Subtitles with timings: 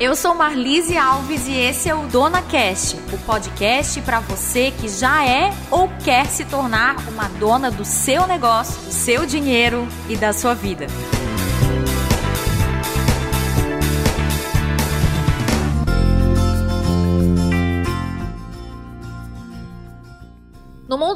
[0.00, 4.88] Eu sou Marlise Alves e esse é o Dona Cast, o podcast para você que
[4.88, 10.16] já é ou quer se tornar uma dona do seu negócio, do seu dinheiro e
[10.16, 10.86] da sua vida.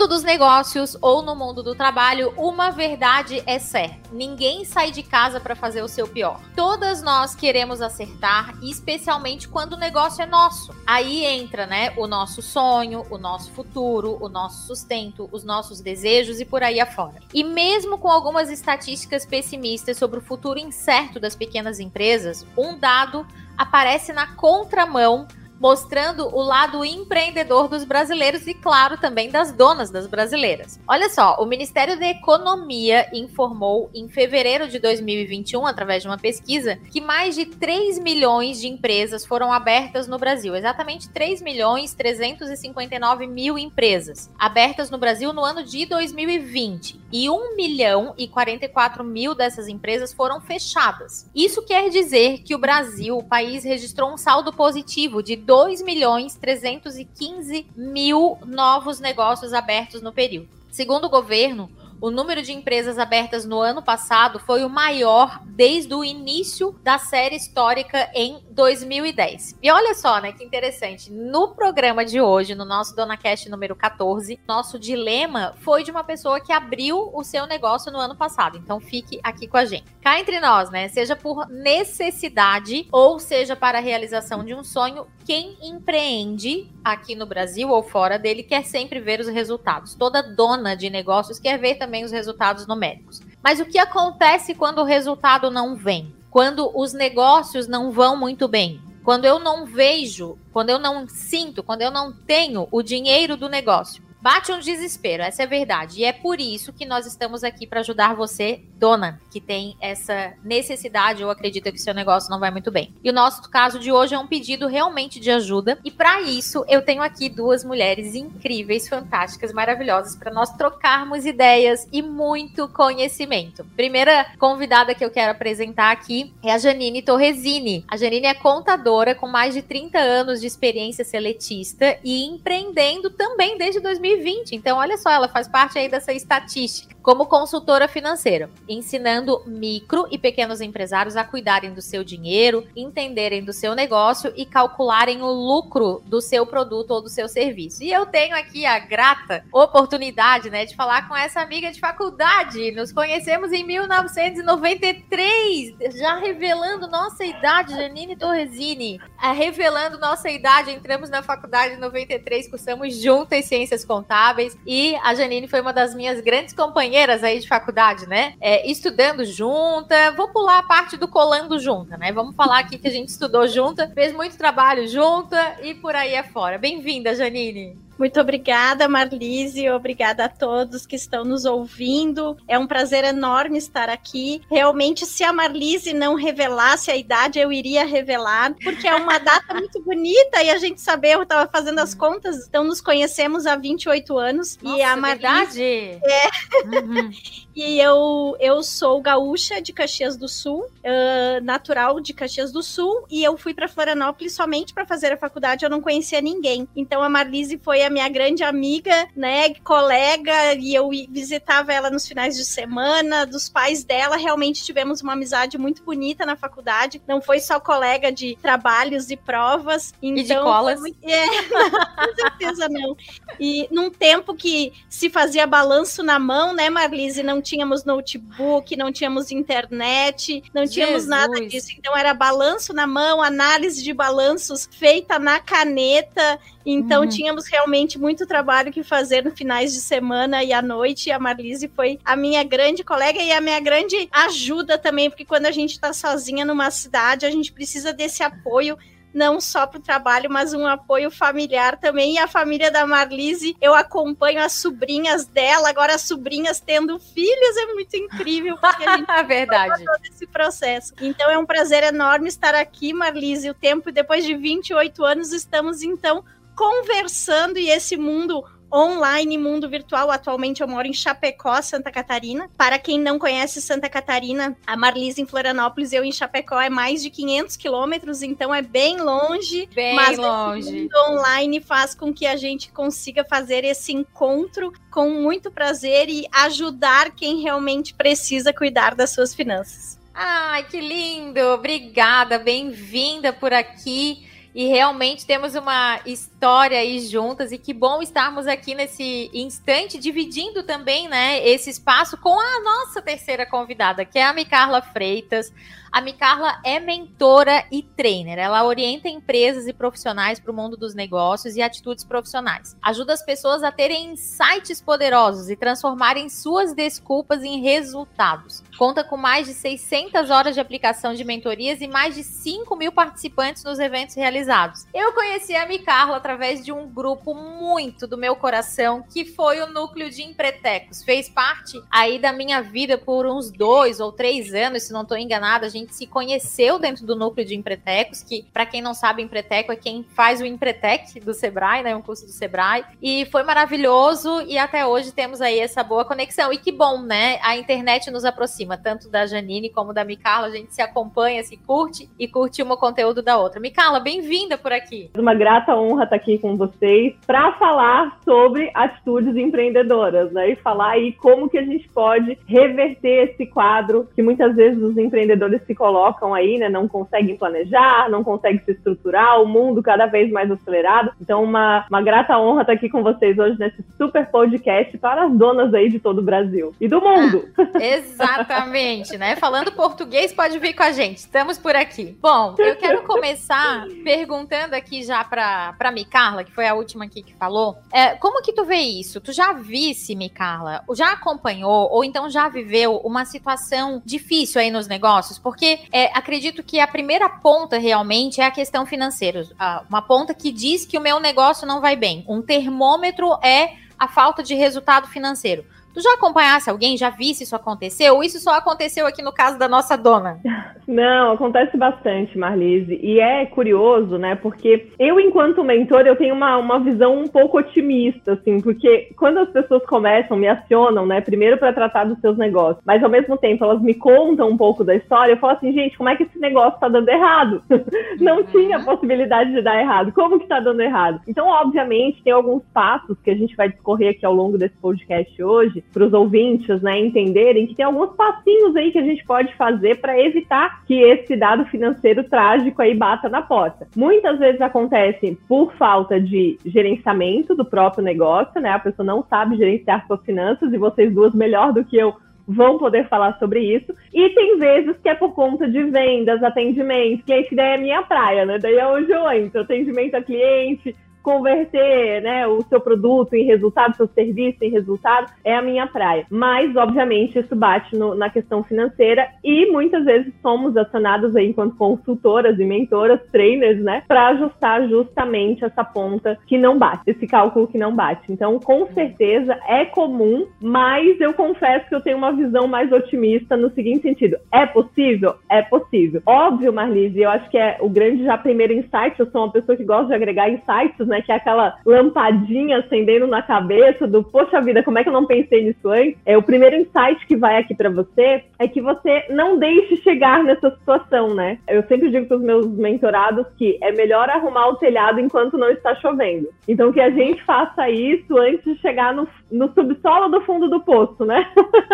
[0.04, 5.02] Mundo dos negócios ou no mundo do trabalho, uma verdade é certa: ninguém sai de
[5.02, 6.38] casa para fazer o seu pior.
[6.54, 10.74] Todas nós queremos acertar, especialmente quando o negócio é nosso.
[10.86, 16.38] Aí entra, né, o nosso sonho, o nosso futuro, o nosso sustento, os nossos desejos
[16.38, 17.20] e por aí afora.
[17.32, 23.26] E mesmo com algumas estatísticas pessimistas sobre o futuro incerto das pequenas empresas, um dado
[23.56, 25.26] aparece na contramão
[25.60, 30.78] mostrando o lado empreendedor dos brasileiros e, claro, também das donas das brasileiras.
[30.86, 36.78] Olha só, o Ministério da Economia informou em fevereiro de 2021, através de uma pesquisa,
[36.90, 40.54] que mais de 3 milhões de empresas foram abertas no Brasil.
[40.54, 47.00] Exatamente 3 milhões 359 mil empresas abertas no Brasil no ano de 2020.
[47.12, 51.30] E 1 milhão e 44 mil dessas empresas foram fechadas.
[51.34, 56.36] Isso quer dizer que o Brasil, o país, registrou um saldo positivo de 2 milhões
[56.36, 60.48] 315 mil novos negócios abertos no período.
[60.70, 61.70] Segundo o governo,
[62.04, 66.98] o número de empresas abertas no ano passado foi o maior desde o início da
[66.98, 69.58] série histórica em 2010.
[69.62, 71.10] E olha só, né, que interessante.
[71.10, 76.04] No programa de hoje, no nosso Dona Cast número 14, nosso dilema foi de uma
[76.04, 78.58] pessoa que abriu o seu negócio no ano passado.
[78.58, 79.86] Então fique aqui com a gente.
[80.02, 85.06] Cá entre nós, né, seja por necessidade ou seja para a realização de um sonho,
[85.24, 89.94] quem empreende aqui no Brasil ou fora dele quer sempre ver os resultados.
[89.94, 93.20] Toda dona de negócios quer ver também os resultados numéricos.
[93.42, 96.14] Mas o que acontece quando o resultado não vem?
[96.30, 98.82] Quando os negócios não vão muito bem?
[99.02, 103.48] Quando eu não vejo, quando eu não sinto, quando eu não tenho o dinheiro do
[103.48, 104.03] negócio?
[104.24, 106.00] Bate um desespero, essa é a verdade.
[106.00, 110.32] E é por isso que nós estamos aqui para ajudar você, dona, que tem essa
[110.42, 112.94] necessidade ou acredita que seu negócio não vai muito bem.
[113.04, 115.78] E o nosso caso de hoje é um pedido realmente de ajuda.
[115.84, 121.86] E para isso, eu tenho aqui duas mulheres incríveis, fantásticas, maravilhosas para nós trocarmos ideias
[121.92, 123.62] e muito conhecimento.
[123.76, 127.84] Primeira convidada que eu quero apresentar aqui é a Janine Torresini.
[127.86, 133.58] A Janine é contadora com mais de 30 anos de experiência seletista e empreendendo também
[133.58, 134.54] desde 2020 2020.
[134.54, 140.16] Então, olha só, ela faz parte aí dessa estatística como consultora financeira, ensinando micro e
[140.16, 146.02] pequenos empresários a cuidarem do seu dinheiro, entenderem do seu negócio e calcularem o lucro
[146.06, 147.82] do seu produto ou do seu serviço.
[147.82, 152.70] E eu tenho aqui a grata oportunidade, né, de falar com essa amiga de faculdade.
[152.70, 158.98] Nos conhecemos em 1993, já revelando nossa idade, Janine Torresini.
[159.22, 165.14] É, revelando nossa idade, entramos na faculdade em 93, cursamos juntas ciências contábeis e a
[165.14, 168.34] Janine foi uma das minhas grandes companheiras aí de faculdade, né?
[168.40, 170.12] É, estudando junta.
[170.12, 172.12] Vou pular a parte do colando junta, né?
[172.12, 176.16] Vamos falar aqui que a gente estudou junta, fez muito trabalho junta e por aí
[176.16, 176.58] afora.
[176.58, 177.83] Bem-vinda, Janine.
[177.98, 179.68] Muito obrigada, Marlise.
[179.70, 182.36] Obrigada a todos que estão nos ouvindo.
[182.48, 184.42] É um prazer enorme estar aqui.
[184.50, 189.54] Realmente, se a Marlise não revelasse a idade, eu iria revelar, porque é uma data
[189.54, 193.56] muito bonita e a gente saber, eu estava fazendo as contas, então nos conhecemos há
[193.56, 194.58] 28 anos.
[194.62, 195.62] Nossa, e a Marlise.
[195.62, 196.28] É.
[196.64, 197.10] Uhum.
[197.54, 203.04] E eu, eu sou gaúcha de Caxias do Sul, uh, natural de Caxias do Sul,
[203.08, 206.68] e eu fui para Florianópolis somente para fazer a faculdade, eu não conhecia ninguém.
[206.74, 212.08] Então a Marlise foi a minha grande amiga, né, colega, e eu visitava ela nos
[212.08, 217.22] finais de semana, dos pais dela, realmente tivemos uma amizade muito bonita na faculdade, não
[217.22, 219.94] foi só colega de trabalhos e provas.
[220.02, 220.80] Então, e de então colas?
[220.80, 220.98] Muito...
[221.04, 222.96] É, com certeza não.
[223.38, 228.90] E num tempo que se fazia balanço na mão, né, Marlise, não tínhamos notebook, não
[228.90, 231.08] tínhamos internet, não tínhamos Jesus.
[231.08, 231.68] nada disso.
[231.78, 236.40] Então era balanço na mão, análise de balanços feita na caneta.
[236.66, 237.08] Então uhum.
[237.08, 241.08] tínhamos realmente muito trabalho que fazer no finais de semana e à noite.
[241.08, 245.24] E a Marlise foi a minha grande colega e a minha grande ajuda também, porque
[245.24, 248.76] quando a gente está sozinha numa cidade, a gente precisa desse apoio
[249.14, 252.14] não só para o trabalho, mas um apoio familiar também.
[252.14, 257.56] E a família da Marlise, eu acompanho as sobrinhas dela, agora as sobrinhas tendo filhos,
[257.56, 258.58] é muito incrível.
[258.58, 259.84] Porque a gente é Verdade.
[259.84, 260.92] todo esse processo.
[261.00, 263.48] Então é um prazer enorme estar aqui, Marlise.
[263.48, 266.24] O tempo, depois de 28 anos, estamos então
[266.56, 270.10] conversando e esse mundo online Mundo Virtual.
[270.10, 272.50] Atualmente eu moro em Chapecó, Santa Catarina.
[272.56, 277.02] Para quem não conhece Santa Catarina, a Marlise em Florianópolis, eu em Chapecó é mais
[277.02, 279.68] de 500 quilômetros, então é bem longe.
[279.74, 280.88] Bem mas longe.
[281.08, 287.12] Online faz com que a gente consiga fazer esse encontro com muito prazer e ajudar
[287.12, 289.98] quem realmente precisa cuidar das suas finanças.
[290.14, 291.40] Ai, que lindo!
[291.40, 294.24] Obrigada, bem-vinda por aqui.
[294.54, 300.62] E realmente temos uma história aí juntas e que bom estarmos aqui nesse instante dividindo
[300.62, 305.52] também, né, esse espaço com a nossa terceira convidada, que é a Micarla Freitas.
[305.94, 308.36] A Micarla é mentora e trainer.
[308.36, 312.76] Ela orienta empresas e profissionais para o mundo dos negócios e atitudes profissionais.
[312.82, 318.60] Ajuda as pessoas a terem insights poderosos e transformarem suas desculpas em resultados.
[318.76, 322.90] Conta com mais de 600 horas de aplicação de mentorias e mais de 5 mil
[322.90, 324.86] participantes nos eventos realizados.
[324.92, 329.72] Eu conheci a Micarla através de um grupo muito do meu coração, que foi o
[329.72, 331.04] Núcleo de Empretecos.
[331.04, 335.16] Fez parte aí da minha vida por uns dois ou três anos, se não estou
[335.16, 335.66] enganada.
[335.66, 339.22] A gente gente se conheceu dentro do núcleo de Empretecos, que para quem não sabe,
[339.22, 343.42] Empreteco é quem faz o Empretec do Sebrae, né, um curso do Sebrae, e foi
[343.42, 346.52] maravilhoso e até hoje temos aí essa boa conexão.
[346.52, 347.38] E que bom, né?
[347.42, 351.56] A internet nos aproxima, tanto da Janine como da Micarla, a gente se acompanha, se
[351.56, 353.60] curte e curte um conteúdo da outra.
[353.60, 355.10] Micarla, bem-vinda por aqui.
[355.16, 360.50] Uma grata honra estar aqui com vocês para falar sobre atitudes empreendedoras, né?
[360.50, 364.96] E falar aí como que a gente pode reverter esse quadro que muitas vezes os
[364.96, 366.68] empreendedores se colocam aí, né?
[366.68, 371.12] Não conseguem planejar, não conseguem se estruturar, o mundo cada vez mais acelerado.
[371.20, 375.32] Então, uma, uma grata honra estar aqui com vocês hoje nesse super podcast para as
[375.32, 377.48] donas aí de todo o Brasil e do mundo.
[377.58, 379.36] Ah, exatamente, né?
[379.36, 381.18] Falando português, pode vir com a gente.
[381.18, 382.16] Estamos por aqui.
[382.20, 387.22] Bom, eu quero começar perguntando aqui já para para Micarla, que foi a última aqui
[387.22, 387.76] que falou.
[387.92, 389.20] É, como que tu vê isso?
[389.20, 394.86] Tu já visse, Micarla, já acompanhou ou então já viveu uma situação difícil aí nos
[394.86, 395.38] negócios?
[395.38, 399.46] Porque porque é, acredito que a primeira ponta realmente é a questão financeira.
[399.88, 402.24] Uma ponta que diz que o meu negócio não vai bem.
[402.28, 405.64] Um termômetro é a falta de resultado financeiro.
[405.94, 408.10] Tu já acompanhasse alguém, já visse isso acontecer?
[408.10, 410.40] Ou isso só aconteceu aqui no caso da nossa dona?
[410.88, 412.98] Não, acontece bastante, Marlise.
[413.00, 414.34] E é curioso, né?
[414.34, 419.38] Porque eu, enquanto mentor, eu tenho uma, uma visão um pouco otimista, assim, porque quando
[419.38, 421.20] as pessoas começam, me acionam, né?
[421.20, 424.82] Primeiro para tratar dos seus negócios, mas ao mesmo tempo elas me contam um pouco
[424.82, 427.62] da história, eu falo assim, gente, como é que esse negócio tá dando errado?
[428.20, 428.44] Não uhum.
[428.44, 430.12] tinha possibilidade de dar errado.
[430.12, 431.20] Como que tá dando errado?
[431.28, 435.42] Então, obviamente, tem alguns passos que a gente vai discorrer aqui ao longo desse podcast
[435.42, 439.54] hoje, para os ouvintes né, entenderem que tem alguns passinhos aí que a gente pode
[439.54, 443.86] fazer para evitar que esse dado financeiro trágico aí bata na porta.
[443.96, 448.70] Muitas vezes acontece por falta de gerenciamento do próprio negócio, né?
[448.70, 452.14] A pessoa não sabe gerenciar suas finanças e vocês duas melhor do que eu
[452.46, 453.92] vão poder falar sobre isso.
[454.12, 458.02] E tem vezes que é por conta de vendas, atendimento, que esse daí é minha
[458.02, 458.58] praia, né?
[458.58, 463.96] Daí é onde eu entro, atendimento a cliente, converter né, o seu produto em resultado,
[463.96, 466.26] seu serviço em resultado, é a minha praia.
[466.30, 471.76] Mas, obviamente, isso bate no, na questão financeira e muitas vezes somos acionados aí enquanto
[471.76, 477.66] consultoras e mentoras, trainers, né, para ajustar justamente essa ponta que não bate, esse cálculo
[477.66, 478.30] que não bate.
[478.30, 483.56] Então, com certeza é comum, mas eu confesso que eu tenho uma visão mais otimista
[483.56, 485.36] no seguinte sentido: é possível?
[485.48, 486.20] É possível.
[486.26, 489.76] Óbvio, Marlise, eu acho que é o grande já primeiro insight, eu sou uma pessoa
[489.76, 491.13] que gosta de agregar insights, né?
[491.14, 491.22] Né?
[491.22, 495.26] Que é aquela lampadinha acendendo na cabeça do, poxa vida, como é que eu não
[495.26, 496.18] pensei nisso antes?
[496.26, 500.42] É o primeiro insight que vai aqui para você é que você não deixe chegar
[500.42, 501.58] nessa situação, né?
[501.68, 505.70] Eu sempre digo para os meus mentorados que é melhor arrumar o telhado enquanto não
[505.70, 506.48] está chovendo.
[506.66, 510.80] Então que a gente faça isso antes de chegar no, no subsolo do fundo do
[510.80, 511.46] poço, né?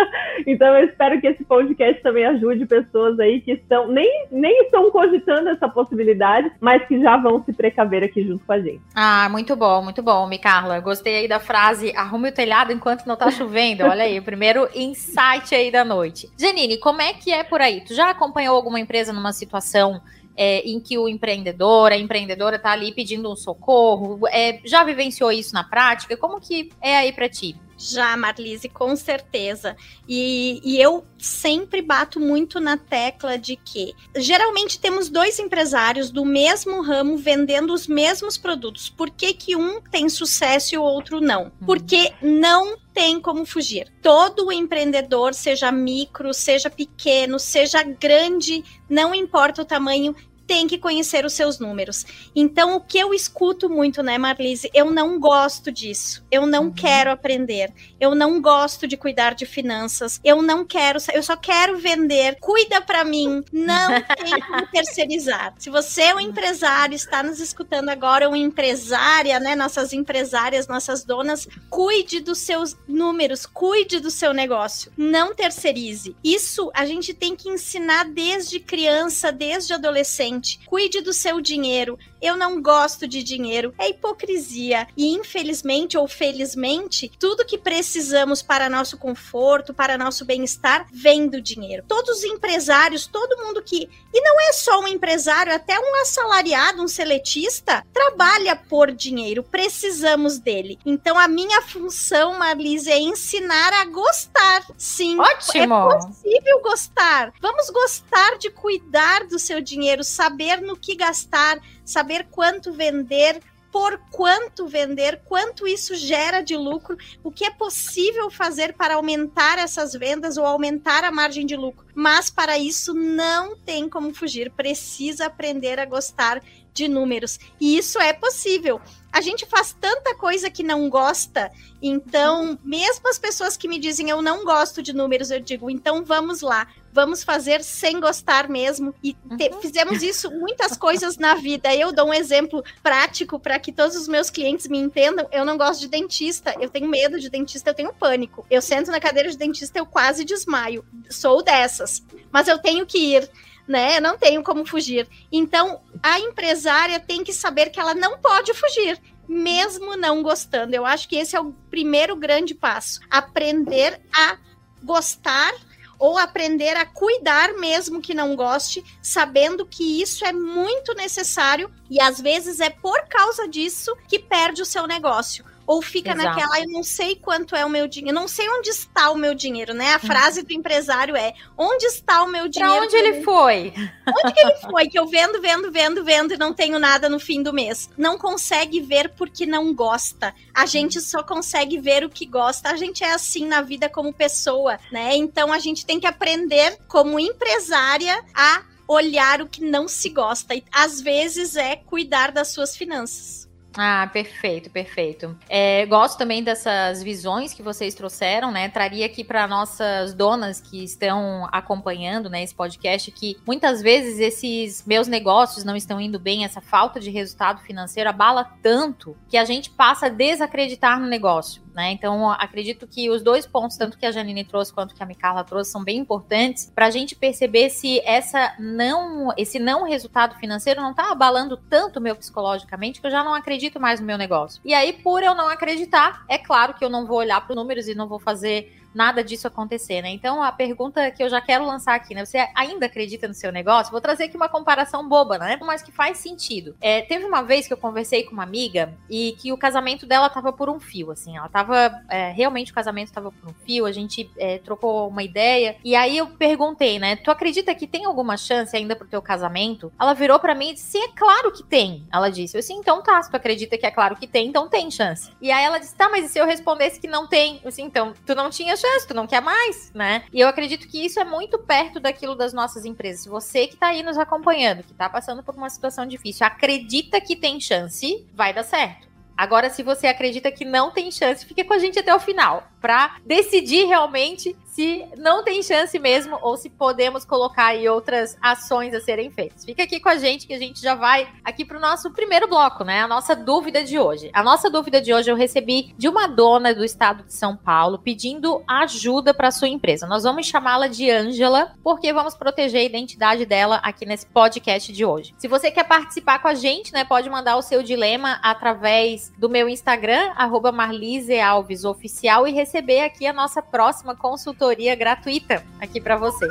[0.46, 4.90] então eu espero que esse podcast também ajude pessoas aí que estão nem, nem estão
[4.90, 8.80] cogitando essa possibilidade, mas que já vão se precaver aqui junto com a gente.
[8.94, 10.78] Ah, ah, muito bom, muito bom, Micarla.
[10.78, 13.82] Gostei aí da frase arrume o telhado enquanto não tá chovendo.
[13.82, 16.30] Olha aí, o primeiro insight aí da noite.
[16.38, 17.80] Janine, como é que é por aí?
[17.80, 20.00] Tu já acompanhou alguma empresa numa situação
[20.36, 24.20] é, em que o empreendedor, a empreendedora tá ali pedindo um socorro?
[24.28, 26.16] É, já vivenciou isso na prática?
[26.16, 27.56] Como que é aí para ti?
[27.80, 29.74] Já, Marlise, com certeza.
[30.06, 36.22] E, e, eu sempre bato muito na tecla de que geralmente temos dois empresários do
[36.22, 38.90] mesmo ramo vendendo os mesmos produtos.
[38.90, 41.44] Por que, que um tem sucesso e o outro não?
[41.44, 41.50] Uhum.
[41.64, 43.90] Porque não tem como fugir.
[44.02, 50.14] Todo empreendedor, seja micro, seja pequeno, seja grande, não importa o tamanho,
[50.50, 52.04] tem que conhecer os seus números.
[52.34, 54.68] Então, o que eu escuto muito, né, Marlise?
[54.74, 56.24] Eu não gosto disso.
[56.28, 56.72] Eu não uhum.
[56.72, 57.72] quero aprender.
[58.00, 60.18] Eu não gosto de cuidar de finanças.
[60.24, 62.36] Eu não quero, eu só quero vender.
[62.40, 63.44] Cuida para mim.
[63.52, 65.54] Não tem como terceirizar.
[65.56, 71.04] Se você é um empresário, está nos escutando agora, uma empresária, né, nossas empresárias, nossas
[71.04, 74.90] donas, cuide dos seus números, cuide do seu negócio.
[74.96, 76.16] Não terceirize.
[76.24, 80.39] Isso a gente tem que ensinar desde criança, desde adolescente.
[80.66, 81.98] Cuide do seu dinheiro.
[82.20, 83.74] Eu não gosto de dinheiro.
[83.78, 84.86] É hipocrisia.
[84.96, 91.40] E infelizmente ou felizmente, tudo que precisamos para nosso conforto, para nosso bem-estar, vem do
[91.40, 91.84] dinheiro.
[91.86, 93.88] Todos os empresários, todo mundo que.
[94.12, 99.42] E não é só um empresário, até um assalariado, um seletista, trabalha por dinheiro.
[99.42, 100.78] Precisamos dele.
[100.84, 104.66] Então a minha função, Marlise, é ensinar a gostar.
[104.76, 105.18] Sim.
[105.18, 105.92] Ótimo.
[105.92, 107.32] É possível gostar.
[107.40, 110.29] Vamos gostar de cuidar do seu dinheiro, saber
[110.62, 117.30] no que gastar, saber quanto vender, por quanto vender, quanto isso gera de lucro, o
[117.30, 121.86] que é possível fazer para aumentar essas vendas ou aumentar a margem de lucro.
[121.94, 127.38] Mas para isso não tem como fugir, precisa aprender a gostar de números.
[127.60, 128.80] E isso é possível.
[129.12, 131.50] A gente faz tanta coisa que não gosta,
[131.82, 136.04] então, mesmo as pessoas que me dizem eu não gosto de números, eu digo, então
[136.04, 138.94] vamos lá, vamos fazer sem gostar mesmo.
[139.02, 139.60] E te, uhum.
[139.60, 141.74] fizemos isso muitas coisas na vida.
[141.74, 145.28] Eu dou um exemplo prático para que todos os meus clientes me entendam.
[145.30, 148.46] Eu não gosto de dentista, eu tenho medo de dentista, eu tenho pânico.
[148.50, 150.84] Eu sento na cadeira de dentista, eu quase desmaio.
[151.08, 153.30] Sou dessas, mas eu tenho que ir
[153.70, 154.00] né?
[154.00, 155.08] Não tenho como fugir.
[155.30, 160.74] Então, a empresária tem que saber que ela não pode fugir, mesmo não gostando.
[160.74, 163.00] Eu acho que esse é o primeiro grande passo.
[163.08, 164.36] Aprender a
[164.82, 165.54] gostar
[166.00, 172.00] ou aprender a cuidar mesmo que não goste, sabendo que isso é muito necessário e
[172.00, 176.24] às vezes é por causa disso que perde o seu negócio ou fica Exato.
[176.24, 179.36] naquela, eu não sei quanto é o meu dinheiro, não sei onde está o meu
[179.36, 179.92] dinheiro, né?
[179.92, 180.00] A hum.
[180.00, 182.74] frase do empresário é: onde está o meu dinheiro?
[182.74, 183.72] Pra onde ele foi?
[184.08, 184.88] Onde que ele foi?
[184.88, 187.88] Que eu vendo, vendo, vendo, vendo e não tenho nada no fim do mês.
[187.96, 190.34] Não consegue ver porque não gosta.
[190.52, 192.70] A gente só consegue ver o que gosta.
[192.70, 195.14] A gente é assim na vida como pessoa, né?
[195.14, 200.52] Então a gente tem que aprender como empresária a olhar o que não se gosta.
[200.52, 203.39] E às vezes é cuidar das suas finanças.
[203.76, 205.36] Ah, perfeito, perfeito.
[205.48, 208.68] É, gosto também dessas visões que vocês trouxeram, né?
[208.68, 214.84] Traria aqui para nossas donas que estão acompanhando né, esse podcast que muitas vezes esses
[214.84, 219.44] meus negócios não estão indo bem, essa falta de resultado financeiro abala tanto que a
[219.44, 221.62] gente passa a desacreditar no negócio.
[221.74, 221.92] Né?
[221.92, 225.44] Então, acredito que os dois pontos, tanto que a Janine trouxe quanto que a Micarla
[225.44, 230.80] trouxe, são bem importantes para a gente perceber se essa não, esse não resultado financeiro
[230.80, 234.60] não está abalando tanto meu psicologicamente que eu já não acredito mais no meu negócio.
[234.64, 237.56] E aí, por eu não acreditar, é claro que eu não vou olhar para os
[237.56, 240.10] números e não vou fazer nada disso acontecer, né?
[240.10, 242.24] Então a pergunta que eu já quero lançar aqui, né?
[242.24, 243.90] Você ainda acredita no seu negócio?
[243.90, 245.58] Vou trazer aqui uma comparação boba, né?
[245.62, 246.76] Mas que faz sentido.
[246.80, 250.28] É, teve uma vez que eu conversei com uma amiga e que o casamento dela
[250.28, 251.36] tava por um fio, assim.
[251.36, 252.02] Ela tava.
[252.08, 255.76] É, realmente o casamento tava por um fio, a gente é, trocou uma ideia.
[255.84, 257.16] E aí eu perguntei, né?
[257.16, 259.92] Tu acredita que tem alguma chance ainda pro teu casamento?
[260.00, 262.06] Ela virou para mim e disse: é claro que tem.
[262.12, 263.22] Ela disse: Eu sim, então tá.
[263.22, 265.30] Se tu acredita que é claro que tem, então tem chance.
[265.40, 267.60] E aí ela disse: Tá, mas e se eu respondesse que não tem?
[267.62, 270.24] Eu disse, então, tu não tinha tu não quer mais, né?
[270.32, 273.26] E eu acredito que isso é muito perto daquilo das nossas empresas.
[273.26, 277.36] Você que tá aí nos acompanhando, que tá passando por uma situação difícil, acredita que
[277.36, 279.10] tem chance, vai dar certo.
[279.36, 282.68] Agora, se você acredita que não tem chance, fique com a gente até o final
[282.78, 288.94] para decidir realmente se não tem chance mesmo ou se podemos colocar aí outras ações
[288.94, 289.62] a serem feitas.
[289.62, 292.48] Fica aqui com a gente que a gente já vai aqui para o nosso primeiro
[292.48, 293.02] bloco, né?
[293.02, 294.30] A nossa dúvida de hoje.
[294.32, 297.98] A nossa dúvida de hoje eu recebi de uma dona do estado de São Paulo
[297.98, 300.06] pedindo ajuda para sua empresa.
[300.06, 305.04] Nós vamos chamá-la de Ângela porque vamos proteger a identidade dela aqui nesse podcast de
[305.04, 305.34] hoje.
[305.36, 309.50] Se você quer participar com a gente, né, pode mandar o seu dilema através do
[309.50, 310.32] meu Instagram
[310.72, 316.48] @marlisealvesoficial e receber aqui a nossa próxima consultoria gratuita aqui para você.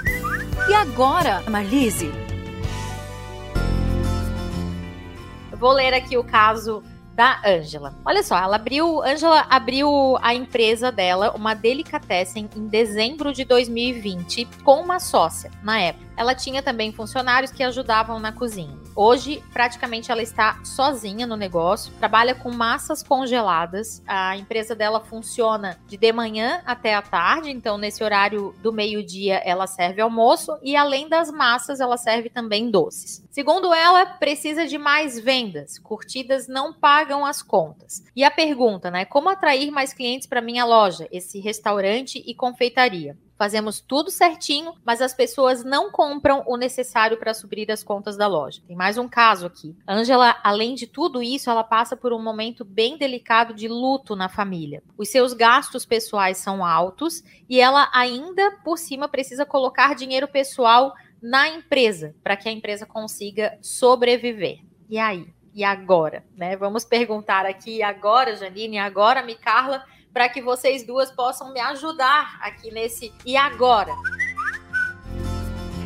[0.70, 2.12] E agora, Marlise?
[5.54, 6.84] Vou ler aqui o caso
[7.20, 7.94] da Ângela.
[8.06, 14.48] Olha só, ela abriu, Ângela abriu a empresa dela, uma delicatessen, em dezembro de 2020,
[14.64, 16.06] com uma sócia na época.
[16.16, 18.78] Ela tinha também funcionários que ajudavam na cozinha.
[19.02, 24.04] Hoje, praticamente, ela está sozinha no negócio, trabalha com massas congeladas.
[24.06, 29.36] A empresa dela funciona de de manhã até a tarde, então nesse horário do meio-dia
[29.46, 33.24] ela serve almoço e além das massas, ela serve também doces.
[33.32, 35.80] Segundo ela, precisa de mais vendas.
[35.80, 38.04] Curtidas não pagam as contas.
[38.14, 39.06] E a pergunta, né?
[39.06, 43.16] Como atrair mais clientes para minha loja, esse restaurante e confeitaria?
[43.40, 48.28] Fazemos tudo certinho, mas as pessoas não compram o necessário para suprir as contas da
[48.28, 48.62] loja.
[48.68, 49.74] Tem mais um caso aqui.
[49.88, 54.28] Angela, além de tudo isso, ela passa por um momento bem delicado de luto na
[54.28, 54.84] família.
[54.98, 60.94] Os seus gastos pessoais são altos e ela ainda por cima precisa colocar dinheiro pessoal
[61.22, 64.60] na empresa para que a empresa consiga sobreviver.
[64.90, 65.26] E aí?
[65.54, 66.58] E agora, né?
[66.58, 72.40] Vamos perguntar aqui agora, Janine, agora, Mi Carla, para que vocês duas possam me ajudar
[72.42, 73.94] aqui nesse e agora.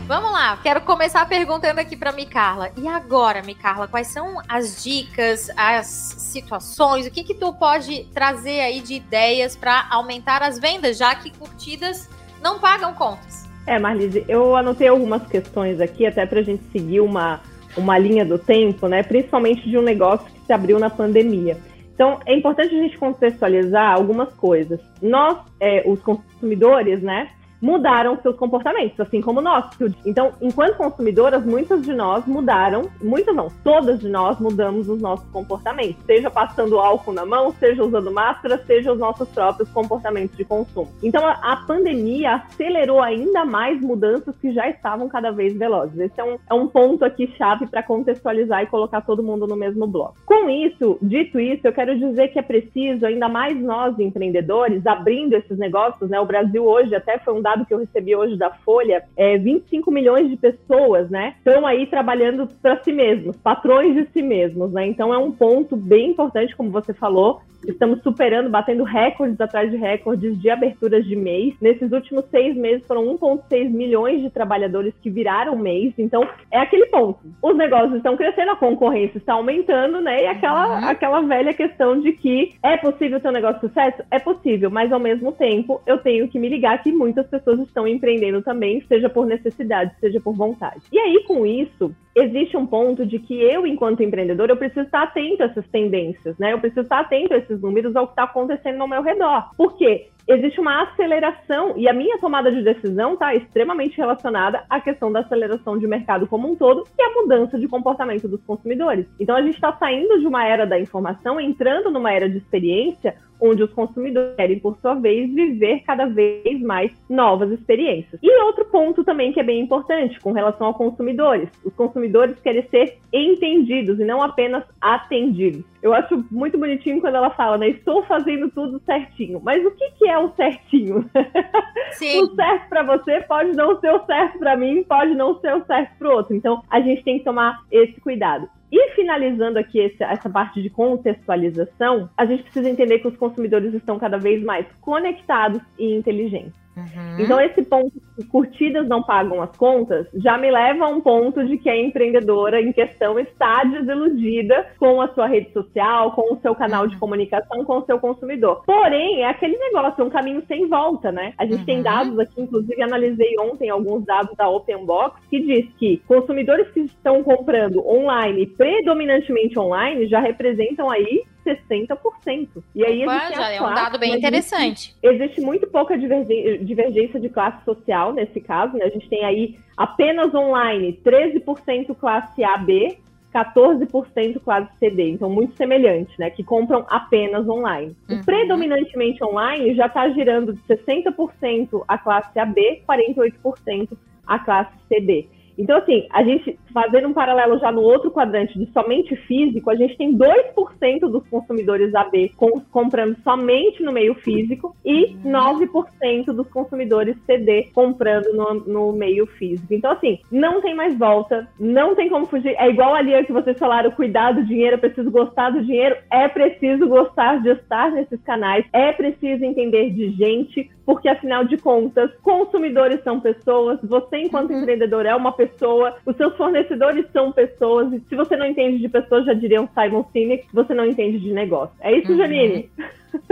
[0.06, 2.72] Vamos lá, quero começar perguntando aqui para Micarla.
[2.78, 8.60] E agora, Micarla, quais são as dicas, as situações, o que que tu pode trazer
[8.60, 12.10] aí de ideias para aumentar as vendas, já que curtidas
[12.42, 13.48] não pagam contas?
[13.66, 17.40] É, Marlise, eu anotei algumas questões aqui, até para a gente seguir uma,
[17.78, 19.04] uma linha do tempo, né?
[19.04, 21.58] Principalmente de um negócio que se abriu na pandemia.
[22.04, 24.78] Então, é importante a gente contextualizar algumas coisas.
[25.02, 27.30] Nós, é, os consumidores, né,
[27.64, 29.64] mudaram seus comportamentos, assim como nós.
[30.06, 35.26] Então, enquanto consumidoras, muitas de nós mudaram, muitas não, todas de nós mudamos os nossos
[35.32, 40.44] comportamentos, seja passando álcool na mão, seja usando máscara, seja os nossos próprios comportamentos de
[40.44, 40.92] consumo.
[41.02, 45.98] Então, a, pandemia acelerou ainda mais mudanças que já estavam cada vez velozes.
[45.98, 49.56] Esse é um, é um ponto aqui chave para contextualizar e colocar todo mundo no
[49.56, 50.16] mesmo bloco.
[50.26, 55.34] Com isso, dito isso, eu quero dizer que é preciso, ainda mais nós empreendedores, abrindo
[55.34, 56.20] esses negócios, né?
[56.20, 59.38] O Brasil hoje até foi um dado dado que eu recebi hoje da Folha, é
[59.38, 64.72] 25 milhões de pessoas, né, estão aí trabalhando para si mesmos, patrões de si mesmos,
[64.72, 64.88] né?
[64.88, 69.78] Então é um ponto bem importante, como você falou, Estamos superando, batendo recordes atrás de
[69.78, 71.54] recordes de aberturas de mês.
[71.62, 75.94] Nesses últimos seis meses foram 1,6 milhões de trabalhadores que viraram mês.
[75.98, 77.20] Então, é aquele ponto.
[77.42, 80.24] Os negócios estão crescendo, a concorrência está aumentando, né?
[80.24, 80.88] E aquela, uhum.
[80.88, 84.04] aquela velha questão de que é possível ter um negócio de sucesso?
[84.12, 87.88] É possível, mas ao mesmo tempo eu tenho que me ligar que muitas pessoas estão
[87.88, 90.82] empreendendo também, seja por necessidade, seja por vontade.
[90.92, 95.04] E aí, com isso, existe um ponto de que eu, enquanto empreendedor, eu preciso estar
[95.04, 96.54] atento a essas tendências, né?
[96.54, 99.50] Eu preciso estar atento a esses números, ao que está acontecendo no meu redor.
[99.56, 100.10] Por quê?
[100.28, 105.20] existe uma aceleração, e a minha tomada de decisão está extremamente relacionada à questão da
[105.20, 109.06] aceleração de mercado como um todo e a mudança de comportamento dos consumidores.
[109.20, 113.16] Então a gente está saindo de uma era da informação, entrando numa era de experiência,
[113.40, 118.20] onde os consumidores querem, por sua vez, viver cada vez mais novas experiências.
[118.22, 122.68] E outro ponto também que é bem importante com relação a consumidores: os consumidores querem
[122.70, 125.64] ser entendidos e não apenas atendidos.
[125.82, 127.70] Eu acho muito bonitinho quando ela fala, né?
[127.70, 129.42] Estou fazendo tudo certinho.
[129.44, 131.10] Mas o que, que é o certinho?
[131.92, 132.22] Sim.
[132.22, 135.66] o certo para você pode não ser o certo para mim, pode não ser o
[135.66, 136.36] certo para o outro.
[136.36, 138.48] Então, a gente tem que tomar esse cuidado.
[138.76, 143.72] E finalizando aqui esse, essa parte de contextualização, a gente precisa entender que os consumidores
[143.72, 146.63] estão cada vez mais conectados e inteligentes.
[146.76, 147.20] Uhum.
[147.20, 151.46] Então, esse ponto de curtidas não pagam as contas já me leva a um ponto
[151.46, 156.40] de que a empreendedora em questão está desiludida com a sua rede social, com o
[156.42, 157.00] seu canal de uhum.
[157.00, 158.64] comunicação, com o seu consumidor.
[158.66, 161.34] Porém, é aquele negócio, é um caminho sem volta, né?
[161.38, 161.66] A gente uhum.
[161.66, 166.70] tem dados aqui, inclusive analisei ontem alguns dados da Open Box, que diz que consumidores
[166.72, 172.48] que estão comprando online, predominantemente online, já representam aí 60%.
[172.74, 174.96] E aí Opa, já é um dado bem interessante.
[175.02, 178.86] Existe, existe muito pouca divergência de classe social nesse caso, né?
[178.86, 182.98] A gente tem aí apenas online 13% classe AB,
[183.34, 186.30] 14% classe CD, então muito semelhante, né?
[186.30, 187.96] Que compram apenas online.
[188.10, 188.20] Uhum.
[188.20, 195.28] O predominantemente online já está girando de 60% a classe AB, 48% a classe CD.
[195.58, 199.76] Então, assim, a gente, fazendo um paralelo já no outro quadrante de somente físico, a
[199.76, 206.48] gente tem 2% dos consumidores AB com, comprando somente no meio físico e 9% dos
[206.50, 209.74] consumidores CD comprando no, no, meio físico.
[209.74, 212.56] Então, assim, não tem mais volta, não tem como fugir.
[212.58, 216.88] É igual ali que vocês falaram, cuidar do dinheiro, preciso gostar do dinheiro, é preciso
[216.88, 223.02] gostar de estar nesses canais, é preciso entender de gente, porque afinal de contas, consumidores
[223.04, 224.60] são pessoas, você enquanto uhum.
[224.60, 228.90] empreendedor é uma pessoa, os seus fornecedores são pessoas, e se você não entende de
[228.90, 231.76] pessoas, já diria um Simon Sinek, você não entende de negócio.
[231.80, 232.18] É isso, uhum.
[232.18, 232.70] Janine?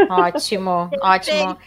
[0.10, 1.58] Ótimo, ótimo.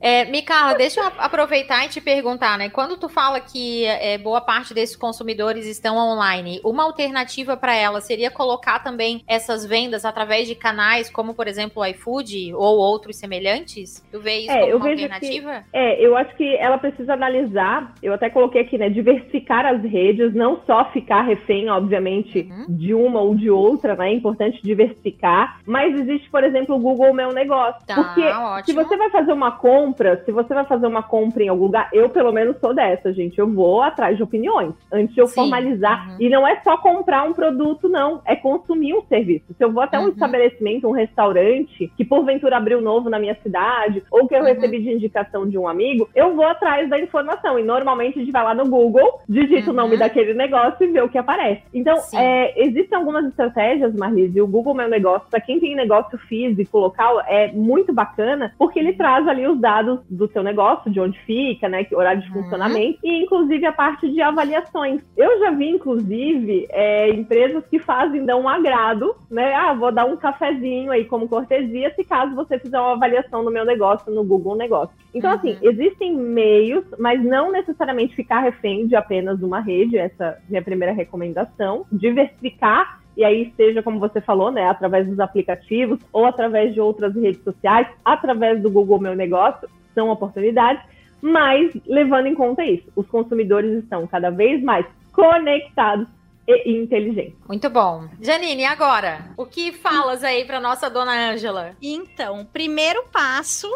[0.00, 2.68] É, Micarla, deixa eu aproveitar e te perguntar, né?
[2.70, 8.00] Quando tu fala que é, boa parte desses consumidores estão online, uma alternativa para ela
[8.00, 13.16] seria colocar também essas vendas através de canais como, por exemplo, o iFood ou outros
[13.16, 14.04] semelhantes?
[14.10, 15.64] Tu vê isso é, como uma alternativa?
[15.70, 18.88] Que, é, eu acho que ela precisa analisar, eu até coloquei aqui, né?
[18.88, 22.66] Diversificar as redes, não só ficar refém, obviamente, uhum.
[22.68, 24.10] de uma ou de outra, né?
[24.10, 25.60] É importante diversificar.
[25.66, 27.39] Mas existe, por exemplo, o Google Meu Negócio.
[27.86, 28.64] Tá, porque ótimo.
[28.64, 31.88] se você vai fazer uma compra, se você vai fazer uma compra em algum lugar,
[31.92, 33.38] eu pelo menos sou dessa, gente.
[33.38, 35.34] Eu vou atrás de opiniões antes de eu Sim.
[35.34, 36.10] formalizar.
[36.10, 36.16] Uhum.
[36.20, 38.20] E não é só comprar um produto, não.
[38.24, 39.46] É consumir um serviço.
[39.56, 40.08] Se eu vou até um uhum.
[40.10, 44.46] estabelecimento, um restaurante, que porventura abriu novo na minha cidade, ou que eu uhum.
[44.46, 47.58] recebi de indicação de um amigo, eu vou atrás da informação.
[47.58, 49.98] E normalmente a gente vai lá no Google, digita o nome uhum.
[49.98, 51.62] daquele negócio e vê o que aparece.
[51.72, 56.78] Então, é, existem algumas estratégias, Marlise, o Google Meu Negócio, para quem tem negócio físico,
[56.78, 61.18] local, é muito bacana, porque ele traz ali os dados do seu negócio, de onde
[61.20, 62.42] fica, né, horário de uhum.
[62.42, 65.00] funcionamento, e inclusive a parte de avaliações.
[65.16, 70.06] Eu já vi, inclusive, é, empresas que fazem, dão um agrado, né, ah, vou dar
[70.06, 74.24] um cafezinho aí como cortesia, se caso você fizer uma avaliação no meu negócio, no
[74.24, 74.94] Google Negócio.
[75.14, 75.56] Então, assim, uhum.
[75.56, 80.62] assim, existem meios, mas não necessariamente ficar refém de apenas uma rede, essa é minha
[80.62, 81.86] primeira recomendação.
[81.92, 87.14] Diversificar e aí seja como você falou, né, através dos aplicativos ou através de outras
[87.14, 90.82] redes sociais, através do Google Meu Negócio, são oportunidades,
[91.20, 96.06] mas levando em conta isso, os consumidores estão cada vez mais conectados
[96.48, 97.34] e inteligentes.
[97.46, 98.08] Muito bom.
[98.20, 101.76] Janine, agora, o que falas aí para nossa dona Ângela?
[101.80, 103.68] Então, primeiro passo,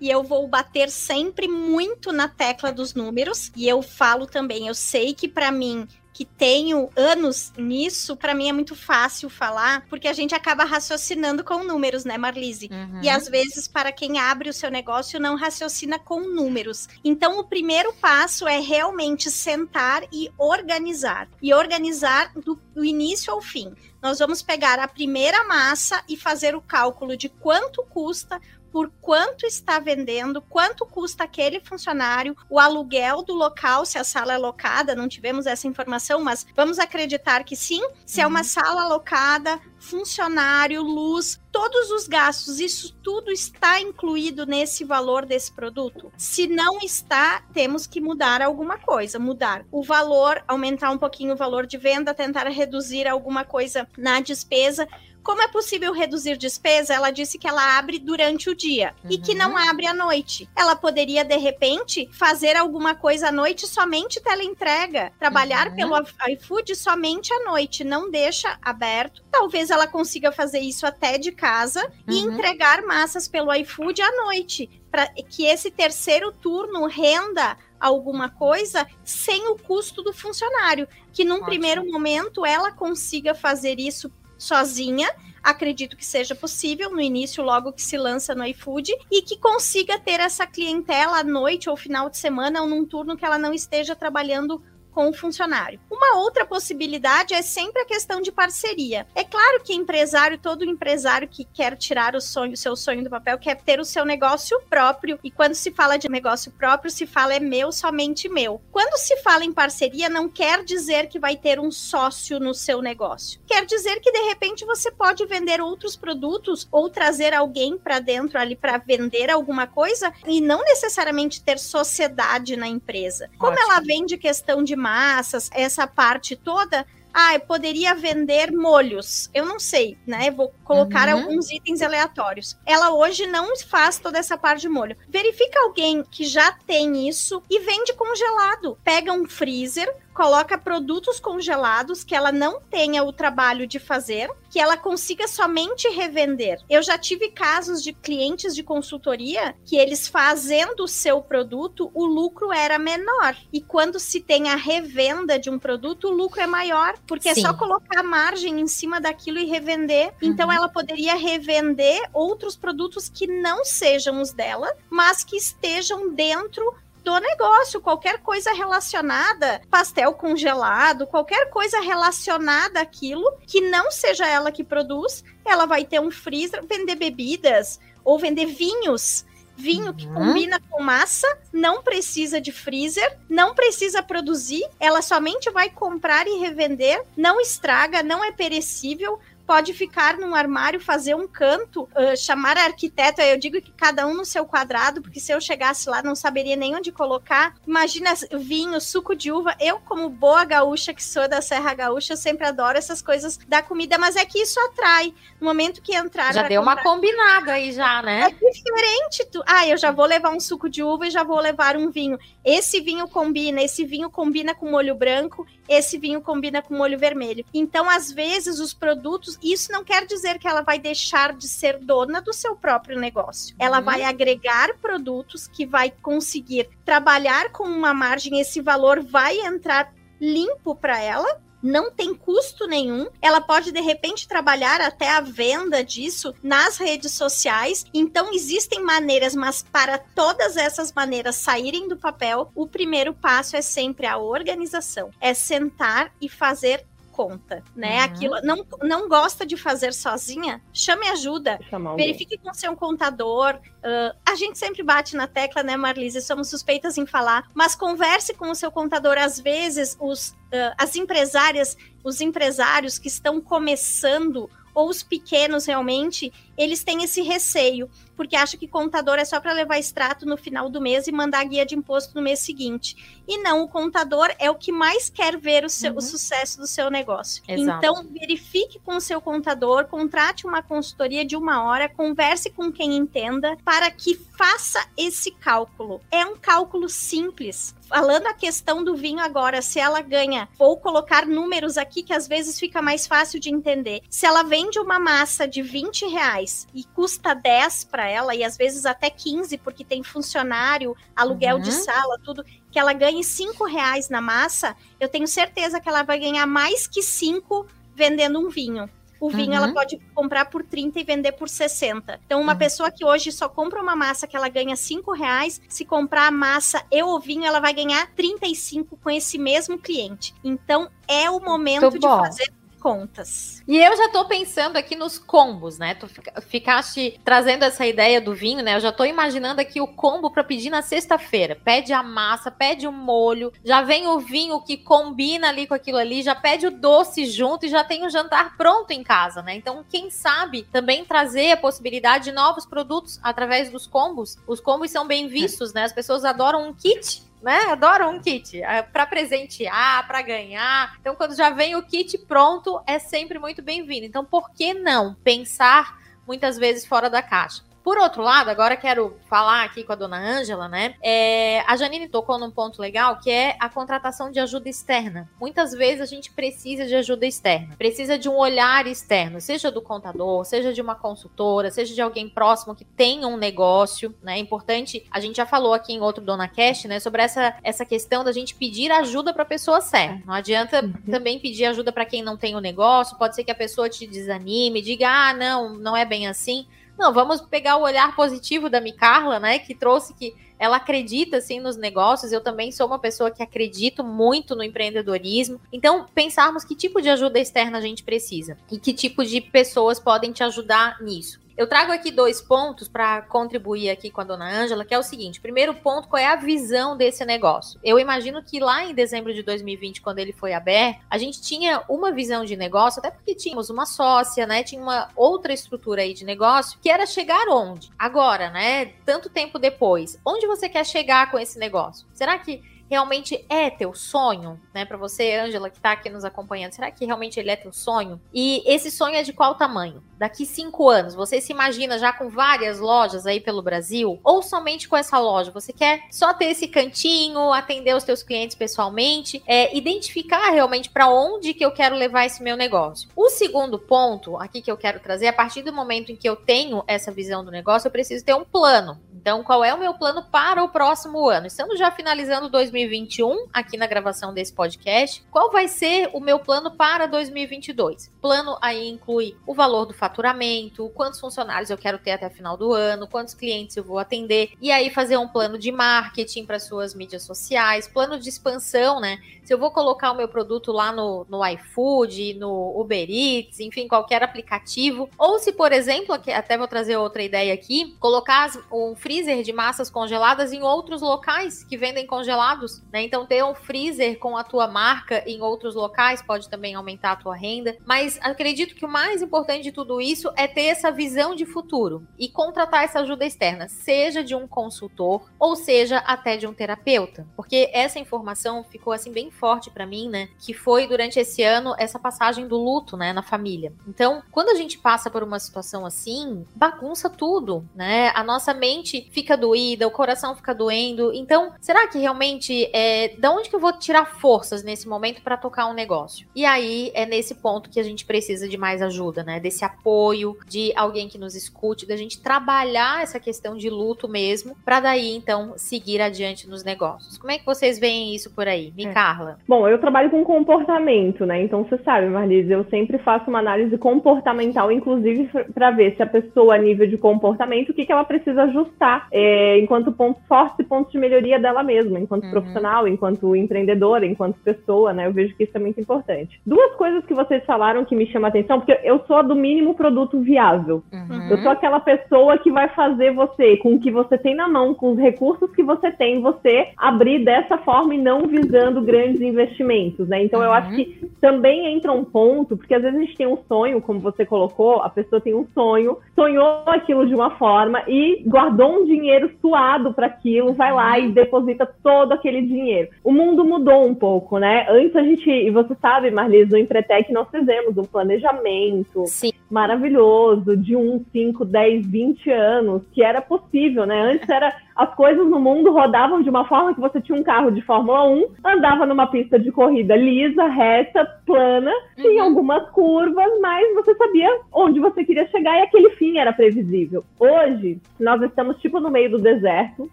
[0.00, 4.74] e eu vou bater sempre muito na tecla dos números, e eu falo também, eu
[4.74, 5.86] sei que para mim
[6.22, 11.42] que tenho anos nisso, para mim é muito fácil falar, porque a gente acaba raciocinando
[11.42, 12.68] com números, né, Marlise?
[12.70, 13.00] Uhum.
[13.02, 16.88] E às vezes, para quem abre o seu negócio, não raciocina com números.
[17.04, 21.28] Então, o primeiro passo é realmente sentar e organizar.
[21.42, 23.74] E organizar do, do início ao fim.
[24.00, 28.40] Nós vamos pegar a primeira massa e fazer o cálculo de quanto custa
[28.72, 34.32] por quanto está vendendo, quanto custa aquele funcionário, o aluguel do local, se a sala
[34.32, 37.82] é locada, não tivemos essa informação, mas vamos acreditar que sim.
[38.06, 38.24] Se uhum.
[38.24, 38.44] é uma uhum.
[38.44, 46.10] sala alocada, funcionário, luz, todos os gastos, isso tudo está incluído nesse valor desse produto?
[46.16, 51.36] Se não está, temos que mudar alguma coisa, mudar o valor, aumentar um pouquinho o
[51.36, 54.88] valor de venda, tentar reduzir alguma coisa na despesa
[55.22, 56.94] como é possível reduzir despesa?
[56.94, 59.10] Ela disse que ela abre durante o dia uhum.
[59.12, 59.56] e que não uhum.
[59.56, 60.48] abre à noite.
[60.56, 65.76] Ela poderia, de repente, fazer alguma coisa à noite somente teleentrega, trabalhar uhum.
[65.76, 65.94] pelo
[66.30, 69.22] iFood somente à noite, não deixa aberto.
[69.30, 72.14] Talvez ela consiga fazer isso até de casa uhum.
[72.14, 78.86] e entregar massas pelo iFood à noite, para que esse terceiro turno renda alguma coisa
[79.04, 81.46] sem o custo do funcionário, que num Ótimo.
[81.46, 85.08] primeiro momento ela consiga fazer isso sozinha.
[85.42, 89.98] Acredito que seja possível no início, logo que se lança no iFood, e que consiga
[89.98, 93.52] ter essa clientela à noite ou final de semana ou num turno que ela não
[93.52, 95.80] esteja trabalhando com o funcionário.
[95.90, 99.06] Uma outra possibilidade é sempre a questão de parceria.
[99.14, 103.10] É claro que empresário, todo empresário que quer tirar o sonho, o seu sonho do
[103.10, 105.18] papel, quer ter o seu negócio próprio.
[105.24, 108.60] E quando se fala de negócio próprio, se fala é meu, somente meu.
[108.70, 112.82] Quando se fala em parceria, não quer dizer que vai ter um sócio no seu
[112.82, 113.40] negócio.
[113.46, 118.38] Quer dizer que de repente você pode vender outros produtos ou trazer alguém para dentro
[118.38, 123.30] ali para vender alguma coisa e não necessariamente ter sociedade na empresa.
[123.38, 123.72] Como Ótimo.
[123.72, 129.28] ela vende questão de massas, essa parte toda, ah, eu poderia vender molhos.
[129.34, 130.30] Eu não sei, né?
[130.30, 131.22] Vou colocar uhum.
[131.22, 132.56] alguns itens aleatórios.
[132.64, 134.96] Ela hoje não faz toda essa parte de molho.
[135.08, 138.78] Verifica alguém que já tem isso e vende congelado.
[138.82, 144.60] Pega um freezer, coloca produtos congelados que ela não tenha o trabalho de fazer, que
[144.60, 146.58] ela consiga somente revender.
[146.68, 152.04] Eu já tive casos de clientes de consultoria que eles fazendo o seu produto, o
[152.04, 153.36] lucro era menor.
[153.52, 157.40] E quando se tem a revenda de um produto, o lucro é maior, porque Sim.
[157.40, 160.12] é só colocar margem em cima daquilo e revender.
[160.20, 160.52] Então uhum.
[160.52, 167.18] ela poderia revender outros produtos que não sejam os dela, mas que estejam dentro do
[167.18, 174.62] negócio, qualquer coisa relacionada, pastel congelado, qualquer coisa relacionada àquilo que não seja ela que
[174.62, 179.24] produz, ela vai ter um freezer, vender bebidas ou vender vinhos.
[179.54, 180.14] Vinho que uhum.
[180.14, 186.38] combina com massa, não precisa de freezer, não precisa produzir, ela somente vai comprar e
[186.38, 192.56] revender, não estraga, não é perecível, pode ficar num armário, fazer um canto, uh, chamar
[192.56, 193.20] arquiteto.
[193.20, 196.56] Eu digo que cada um no seu quadrado, porque se eu chegasse lá não saberia
[196.56, 197.54] nem onde colocar.
[197.66, 199.54] Imagina vinho, suco de uva.
[199.60, 203.98] Eu, como boa gaúcha que sou da Serra Gaúcha, sempre adoro essas coisas da comida,
[203.98, 205.14] mas é que isso atrai.
[205.40, 206.32] No momento que entrar.
[206.32, 206.76] Já deu comprar...
[206.76, 208.34] uma combinada aí, já, né?
[208.40, 209.24] É diferente.
[209.30, 209.42] Tu...
[209.46, 212.18] Ah, eu já vou levar um suco de uva e já vou levar um vinho.
[212.44, 217.44] Esse vinho combina, esse vinho combina com molho branco, esse vinho combina com molho vermelho.
[217.52, 221.78] Então, às vezes, os produtos, isso não quer dizer que ela vai deixar de ser
[221.78, 223.54] dona do seu próprio negócio.
[223.58, 223.84] Ela uhum.
[223.84, 230.74] vai agregar produtos que vai conseguir trabalhar com uma margem, esse valor vai entrar limpo
[230.74, 233.08] para ela não tem custo nenhum.
[233.20, 237.84] Ela pode, de repente, trabalhar até a venda disso nas redes sociais.
[237.94, 243.62] Então, existem maneiras, mas para todas essas maneiras saírem do papel, o primeiro passo é
[243.62, 245.10] sempre a organização.
[245.20, 247.98] É sentar e fazer conta, né?
[247.98, 248.04] Uhum.
[248.04, 251.60] Aquilo não, não gosta de fazer sozinha, chame ajuda,
[251.96, 253.60] verifique com seu contador.
[253.78, 256.22] Uh, a gente sempre bate na tecla, né, Marlise?
[256.22, 259.18] Somos suspeitas em falar, mas converse com o seu contador.
[259.18, 266.32] Às vezes, os, uh, as empresárias, os empresários que estão começando ou os pequenos realmente,
[266.56, 270.68] eles têm esse receio, porque acham que contador é só para levar extrato no final
[270.68, 273.22] do mês e mandar guia de imposto no mês seguinte.
[273.26, 275.98] E não, o contador é o que mais quer ver o, seu, uhum.
[275.98, 277.42] o sucesso do seu negócio.
[277.48, 277.78] Exato.
[277.78, 282.96] Então, verifique com o seu contador, contrate uma consultoria de uma hora, converse com quem
[282.96, 286.00] entenda, para que faça esse cálculo.
[286.10, 287.74] É um cálculo simples.
[287.88, 292.26] Falando a questão do vinho agora, se ela ganha, vou colocar números aqui que às
[292.26, 294.00] vezes fica mais fácil de entender.
[294.08, 296.41] Se ela vende uma massa de 20 reais
[296.74, 301.62] e custa 10 para ela, e às vezes até 15, porque tem funcionário, aluguel uhum.
[301.62, 306.02] de sala, tudo, que ela ganhe 5 reais na massa, eu tenho certeza que ela
[306.02, 308.88] vai ganhar mais que 5 vendendo um vinho.
[309.22, 309.56] O vinho uhum.
[309.56, 312.18] ela pode comprar por 30 e vender por 60.
[312.26, 312.58] Então, uma uhum.
[312.58, 316.30] pessoa que hoje só compra uma massa que ela ganha 5 reais, se comprar a
[316.32, 320.34] massa e o vinho, ela vai ganhar 35 com esse mesmo cliente.
[320.42, 323.62] Então, é o momento de fazer contas.
[323.68, 325.94] E eu já tô pensando aqui nos combos, né?
[325.94, 326.08] Tu
[326.42, 328.74] ficaste trazendo essa ideia do vinho, né?
[328.74, 331.56] Eu já tô imaginando aqui o combo para pedir na sexta-feira.
[331.64, 335.98] Pede a massa, pede o molho, já vem o vinho que combina ali com aquilo
[335.98, 339.54] ali, já pede o doce junto e já tem o jantar pronto em casa, né?
[339.54, 344.36] Então, quem sabe também trazer a possibilidade de novos produtos através dos combos.
[344.46, 345.84] Os combos são bem vistos, né?
[345.84, 347.76] As pessoas adoram um kit né?
[348.08, 350.96] Um kit é, para presentear, para ganhar.
[351.00, 354.06] Então, quando já vem o kit pronto, é sempre muito bem-vindo.
[354.06, 357.62] Então, por que não pensar muitas vezes fora da caixa?
[357.82, 360.94] Por outro lado, agora quero falar aqui com a dona Ângela, né?
[361.02, 365.28] É, a Janine tocou num ponto legal que é a contratação de ajuda externa.
[365.40, 369.82] Muitas vezes a gente precisa de ajuda externa, precisa de um olhar externo, seja do
[369.82, 374.36] contador, seja de uma consultora, seja de alguém próximo que tenha um negócio, né?
[374.36, 377.84] É importante, a gente já falou aqui em outro Dona Cast, né, sobre essa, essa
[377.84, 380.22] questão da gente pedir ajuda para a pessoa certa.
[380.24, 380.92] Não adianta uhum.
[381.10, 384.06] também pedir ajuda para quem não tem o negócio, pode ser que a pessoa te
[384.06, 386.66] desanime, diga: "Ah, não, não é bem assim".
[386.98, 389.58] Não, vamos pegar o olhar positivo da Micarla, né?
[389.58, 392.30] Que trouxe que ela acredita assim nos negócios.
[392.30, 395.60] Eu também sou uma pessoa que acredito muito no empreendedorismo.
[395.72, 399.98] Então, pensarmos que tipo de ajuda externa a gente precisa e que tipo de pessoas
[399.98, 401.41] podem te ajudar nisso.
[401.56, 405.02] Eu trago aqui dois pontos para contribuir aqui com a dona Ângela, que é o
[405.02, 407.78] seguinte: primeiro ponto, qual é a visão desse negócio?
[407.84, 411.82] Eu imagino que lá em dezembro de 2020, quando ele foi aberto, a gente tinha
[411.88, 414.62] uma visão de negócio, até porque tínhamos uma sócia, né?
[414.62, 417.90] Tinha uma outra estrutura aí de negócio, que era chegar onde?
[417.98, 418.86] Agora, né?
[419.04, 422.06] Tanto tempo depois, onde você quer chegar com esse negócio?
[422.14, 424.84] Será que realmente é teu sonho, né?
[424.84, 428.20] Para você, Ângela, que está aqui nos acompanhando, será que realmente ele é teu sonho?
[428.34, 430.04] E esse sonho é de qual tamanho?
[430.18, 434.20] Daqui cinco anos, você se imagina já com várias lojas aí pelo Brasil?
[434.22, 435.50] Ou somente com essa loja?
[435.52, 441.08] Você quer só ter esse cantinho, atender os teus clientes pessoalmente, é, identificar realmente para
[441.08, 443.08] onde que eu quero levar esse meu negócio?
[443.16, 446.36] O segundo ponto aqui que eu quero trazer, a partir do momento em que eu
[446.36, 449.00] tenho essa visão do negócio, eu preciso ter um plano.
[449.22, 451.46] Então, qual é o meu plano para o próximo ano?
[451.46, 455.24] Estamos já finalizando 2021 aqui na gravação desse podcast.
[455.30, 458.10] Qual vai ser o meu plano para 2022?
[458.20, 462.72] Plano aí inclui o valor do faturamento, quantos funcionários eu quero ter até final do
[462.72, 466.92] ano, quantos clientes eu vou atender, e aí fazer um plano de marketing para suas
[466.92, 469.20] mídias sociais, plano de expansão, né?
[469.44, 473.86] Se eu vou colocar o meu produto lá no, no iFood, no Uber Eats, enfim,
[473.86, 479.11] qualquer aplicativo, ou se, por exemplo, até vou trazer outra ideia aqui, colocar um free
[479.12, 483.02] freezer de massas congeladas em outros locais que vendem congelados, né?
[483.02, 487.16] Então ter um freezer com a tua marca em outros locais pode também aumentar a
[487.16, 491.34] tua renda, mas acredito que o mais importante de tudo isso é ter essa visão
[491.34, 496.46] de futuro e contratar essa ajuda externa, seja de um consultor ou seja até de
[496.46, 500.28] um terapeuta, porque essa informação ficou assim bem forte para mim, né?
[500.38, 503.74] Que foi durante esse ano essa passagem do luto, né, na família.
[503.86, 508.10] Então, quando a gente passa por uma situação assim, bagunça tudo, né?
[508.14, 511.12] A nossa mente fica doída, o coração fica doendo.
[511.12, 515.36] Então, será que realmente é da onde que eu vou tirar forças nesse momento para
[515.36, 516.26] tocar um negócio?
[516.34, 519.40] E aí é nesse ponto que a gente precisa de mais ajuda, né?
[519.40, 524.56] Desse apoio, de alguém que nos escute, da gente trabalhar essa questão de luto mesmo,
[524.64, 527.18] para daí então seguir adiante nos negócios.
[527.18, 528.72] Como é que vocês veem isso por aí?
[528.76, 528.92] Me é.
[528.92, 529.38] Carla.
[529.48, 531.42] Bom, eu trabalho com comportamento, né?
[531.42, 536.06] Então você sabe, Marlise, eu sempre faço uma análise comportamental, inclusive para ver se a
[536.06, 540.58] pessoa, a nível de comportamento, o que, que ela precisa ajustar é, enquanto pontos fortes
[540.58, 542.30] e pontos de melhoria dela mesma, enquanto uhum.
[542.30, 545.06] profissional, enquanto empreendedora, enquanto pessoa, né?
[545.06, 546.40] Eu vejo que isso é muito importante.
[546.46, 549.74] Duas coisas que vocês falaram que me chamam a atenção, porque eu sou do mínimo
[549.74, 550.82] produto viável.
[550.92, 551.28] Uhum.
[551.30, 554.74] Eu sou aquela pessoa que vai fazer você, com o que você tem na mão,
[554.74, 560.08] com os recursos que você tem, você abrir dessa forma e não visando grandes investimentos,
[560.08, 560.22] né?
[560.22, 560.46] Então uhum.
[560.46, 560.76] eu acho uhum.
[560.76, 564.24] que também entra um ponto, porque às vezes a gente tem um sonho, como você
[564.24, 569.30] colocou, a pessoa tem um sonho, sonhou aquilo de uma forma e guardou um dinheiro
[569.40, 572.88] suado para aquilo, vai lá e deposita todo aquele dinheiro.
[573.02, 574.66] O mundo mudou um pouco, né?
[574.68, 579.32] Antes a gente, e você sabe, Marlise, no Empretec nós fizemos um planejamento Sim.
[579.50, 584.12] maravilhoso de 1, 5, 10, 20 anos, que era possível, né?
[584.12, 587.50] Antes era as coisas no mundo rodavam de uma forma que você tinha um carro
[587.50, 592.02] de Fórmula 1, andava numa pista de corrida lisa, reta, plana, uhum.
[592.02, 597.04] tinha algumas curvas, mas você sabia onde você queria chegar e aquele fim era previsível.
[597.18, 599.90] Hoje, nós estamos tipo no meio do deserto,